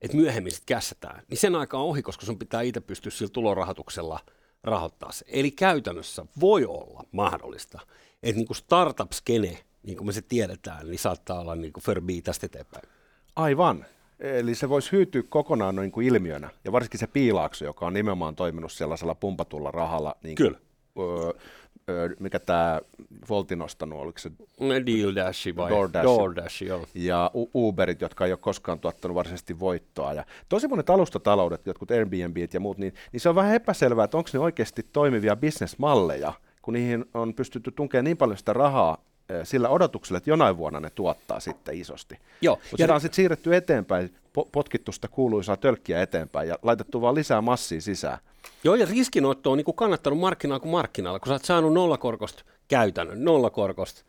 että 0.00 0.16
myöhemmin 0.16 0.52
sitten 0.52 0.76
kässätään, 0.76 1.22
niin 1.30 1.38
sen 1.38 1.54
aika 1.54 1.78
on 1.78 1.84
ohi, 1.84 2.02
koska 2.02 2.26
sun 2.26 2.38
pitää 2.38 2.62
itse 2.62 2.80
pystyä 2.80 3.10
sillä 3.10 3.30
tulorahoituksella 3.30 4.20
rahoittaa 4.64 5.12
se. 5.12 5.24
Eli 5.28 5.50
käytännössä 5.50 6.26
voi 6.40 6.64
olla 6.64 7.04
mahdollista, 7.12 7.80
että 8.22 8.38
niin 8.38 8.56
startup-skene, 8.56 9.58
niin 9.82 9.96
kuin 9.96 10.06
me 10.06 10.12
se 10.12 10.22
tiedetään, 10.22 10.86
niin 10.86 10.98
saattaa 10.98 11.40
olla 11.40 11.54
niin 11.54 11.72
kuin 11.72 12.22
tästä 12.24 12.46
eteenpäin. 12.46 12.88
Aivan. 13.36 13.86
Eli 14.20 14.54
se 14.54 14.68
voisi 14.68 14.92
hyytyä 14.92 15.22
kokonaan 15.28 15.76
noin 15.76 15.92
kuin 15.92 16.06
ilmiönä, 16.06 16.50
ja 16.64 16.72
varsinkin 16.72 17.00
se 17.00 17.06
piilaakso, 17.06 17.64
joka 17.64 17.86
on 17.86 17.92
nimenomaan 17.92 18.36
toiminut 18.36 18.72
sellaisella 18.72 19.14
pumpatulla 19.14 19.70
rahalla. 19.70 20.16
Niin 20.22 20.34
Kyllä. 20.34 20.58
Öö, 20.98 22.08
mikä 22.18 22.38
tämä 22.38 22.80
Volti 23.28 23.56
nostanut, 23.56 24.00
oliko 24.00 24.18
se 24.18 24.30
Deal 24.60 25.14
Dash 25.14 25.56
vai 25.56 25.70
DoorDash, 25.70 26.04
DoorDash 26.04 26.62
joo. 26.62 26.86
ja 26.94 27.30
Uberit, 27.54 28.00
jotka 28.00 28.26
ei 28.26 28.32
ole 28.32 28.38
koskaan 28.38 28.80
tuottanut 28.80 29.14
varsinaisesti 29.14 29.60
voittoa. 29.60 30.12
Ja 30.12 30.24
tosi 30.48 30.68
monet 30.68 30.90
alustataloudet, 30.90 31.66
jotkut 31.66 31.90
Airbnbit 31.90 32.54
ja 32.54 32.60
muut, 32.60 32.78
niin, 32.78 32.94
niin 33.12 33.20
se 33.20 33.28
on 33.28 33.34
vähän 33.34 33.54
epäselvää, 33.54 34.04
että 34.04 34.16
onko 34.16 34.30
ne 34.32 34.38
oikeasti 34.38 34.86
toimivia 34.92 35.36
bisnesmalleja, 35.36 36.32
kun 36.62 36.74
niihin 36.74 37.04
on 37.14 37.34
pystytty 37.34 37.70
tunkemaan 37.70 38.04
niin 38.04 38.16
paljon 38.16 38.38
sitä 38.38 38.52
rahaa 38.52 39.04
sillä 39.44 39.68
odotuksella, 39.68 40.18
että 40.18 40.30
jonain 40.30 40.56
vuonna 40.56 40.80
ne 40.80 40.90
tuottaa 40.90 41.40
sitten 41.40 41.74
isosti. 41.74 42.18
Joo. 42.40 42.56
Mutta 42.56 42.76
sitä 42.76 42.94
on 42.94 43.00
sitten 43.00 43.16
siirretty 43.16 43.56
eteenpäin, 43.56 44.14
potkittu 44.52 44.92
sitä 44.92 45.08
kuuluisaa 45.08 45.56
tölkkiä 45.56 46.02
eteenpäin 46.02 46.48
ja 46.48 46.58
laitettu 46.62 47.00
vaan 47.00 47.14
lisää 47.14 47.40
massia 47.40 47.80
sisään. 47.80 48.18
Joo, 48.64 48.74
ja 48.74 48.86
riskinotto 48.86 49.50
on 49.50 49.58
niin 49.58 49.64
kuin 49.64 49.76
kannattanut 49.76 50.18
markkinaa 50.18 50.60
kuin 50.60 50.72
markkinalla, 50.72 51.18
kun 51.18 51.28
sä 51.28 51.32
oot 51.32 51.44
saanut 51.44 51.72
nollakorkosta 51.72 52.44
käytännön, 52.68 53.24
nollakorkosta, 53.24 54.04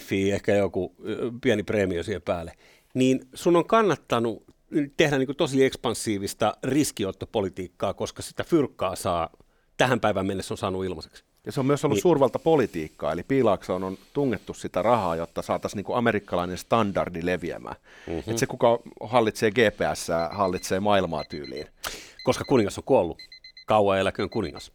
fee, 0.00 0.34
ehkä 0.34 0.54
joku 0.54 0.94
pieni 1.40 1.62
preemio 1.62 2.02
siihen 2.02 2.22
päälle, 2.22 2.52
niin 2.94 3.20
sun 3.34 3.56
on 3.56 3.66
kannattanut 3.66 4.44
tehdä 4.96 5.18
niin 5.18 5.26
kuin 5.26 5.36
tosi 5.36 5.64
ekspansiivista 5.64 6.56
riskiottopolitiikkaa, 6.64 7.94
koska 7.94 8.22
sitä 8.22 8.44
fyrkkaa 8.44 8.96
saa 8.96 9.30
tähän 9.76 10.00
päivään 10.00 10.26
mennessä 10.26 10.54
on 10.54 10.58
saanut 10.58 10.84
ilmaiseksi. 10.84 11.24
Ja 11.46 11.52
se 11.52 11.60
on 11.60 11.66
myös 11.66 11.84
ollut 11.84 11.96
niin. 11.96 12.02
suurvaltapolitiikkaa, 12.02 13.12
eli 13.12 13.22
piilaaksoon 13.22 13.84
on 13.84 13.98
tungettu 14.12 14.54
sitä 14.54 14.82
rahaa, 14.82 15.16
jotta 15.16 15.42
saataisiin 15.42 15.84
niin 15.84 15.96
amerikkalainen 15.96 16.58
standardi 16.58 17.26
leviämään. 17.26 17.76
Mm-hmm. 18.06 18.18
Että 18.18 18.36
se, 18.40 18.46
kuka 18.46 18.78
hallitsee 19.00 19.50
GPS, 19.50 20.08
hallitsee 20.30 20.80
maailmaa 20.80 21.24
tyyliin. 21.24 21.66
Koska 22.24 22.44
kuningas 22.44 22.78
on 22.78 22.84
kuollut. 22.84 23.18
Kauan 23.66 23.98
eläköön 23.98 24.30
kuningas. 24.30 24.72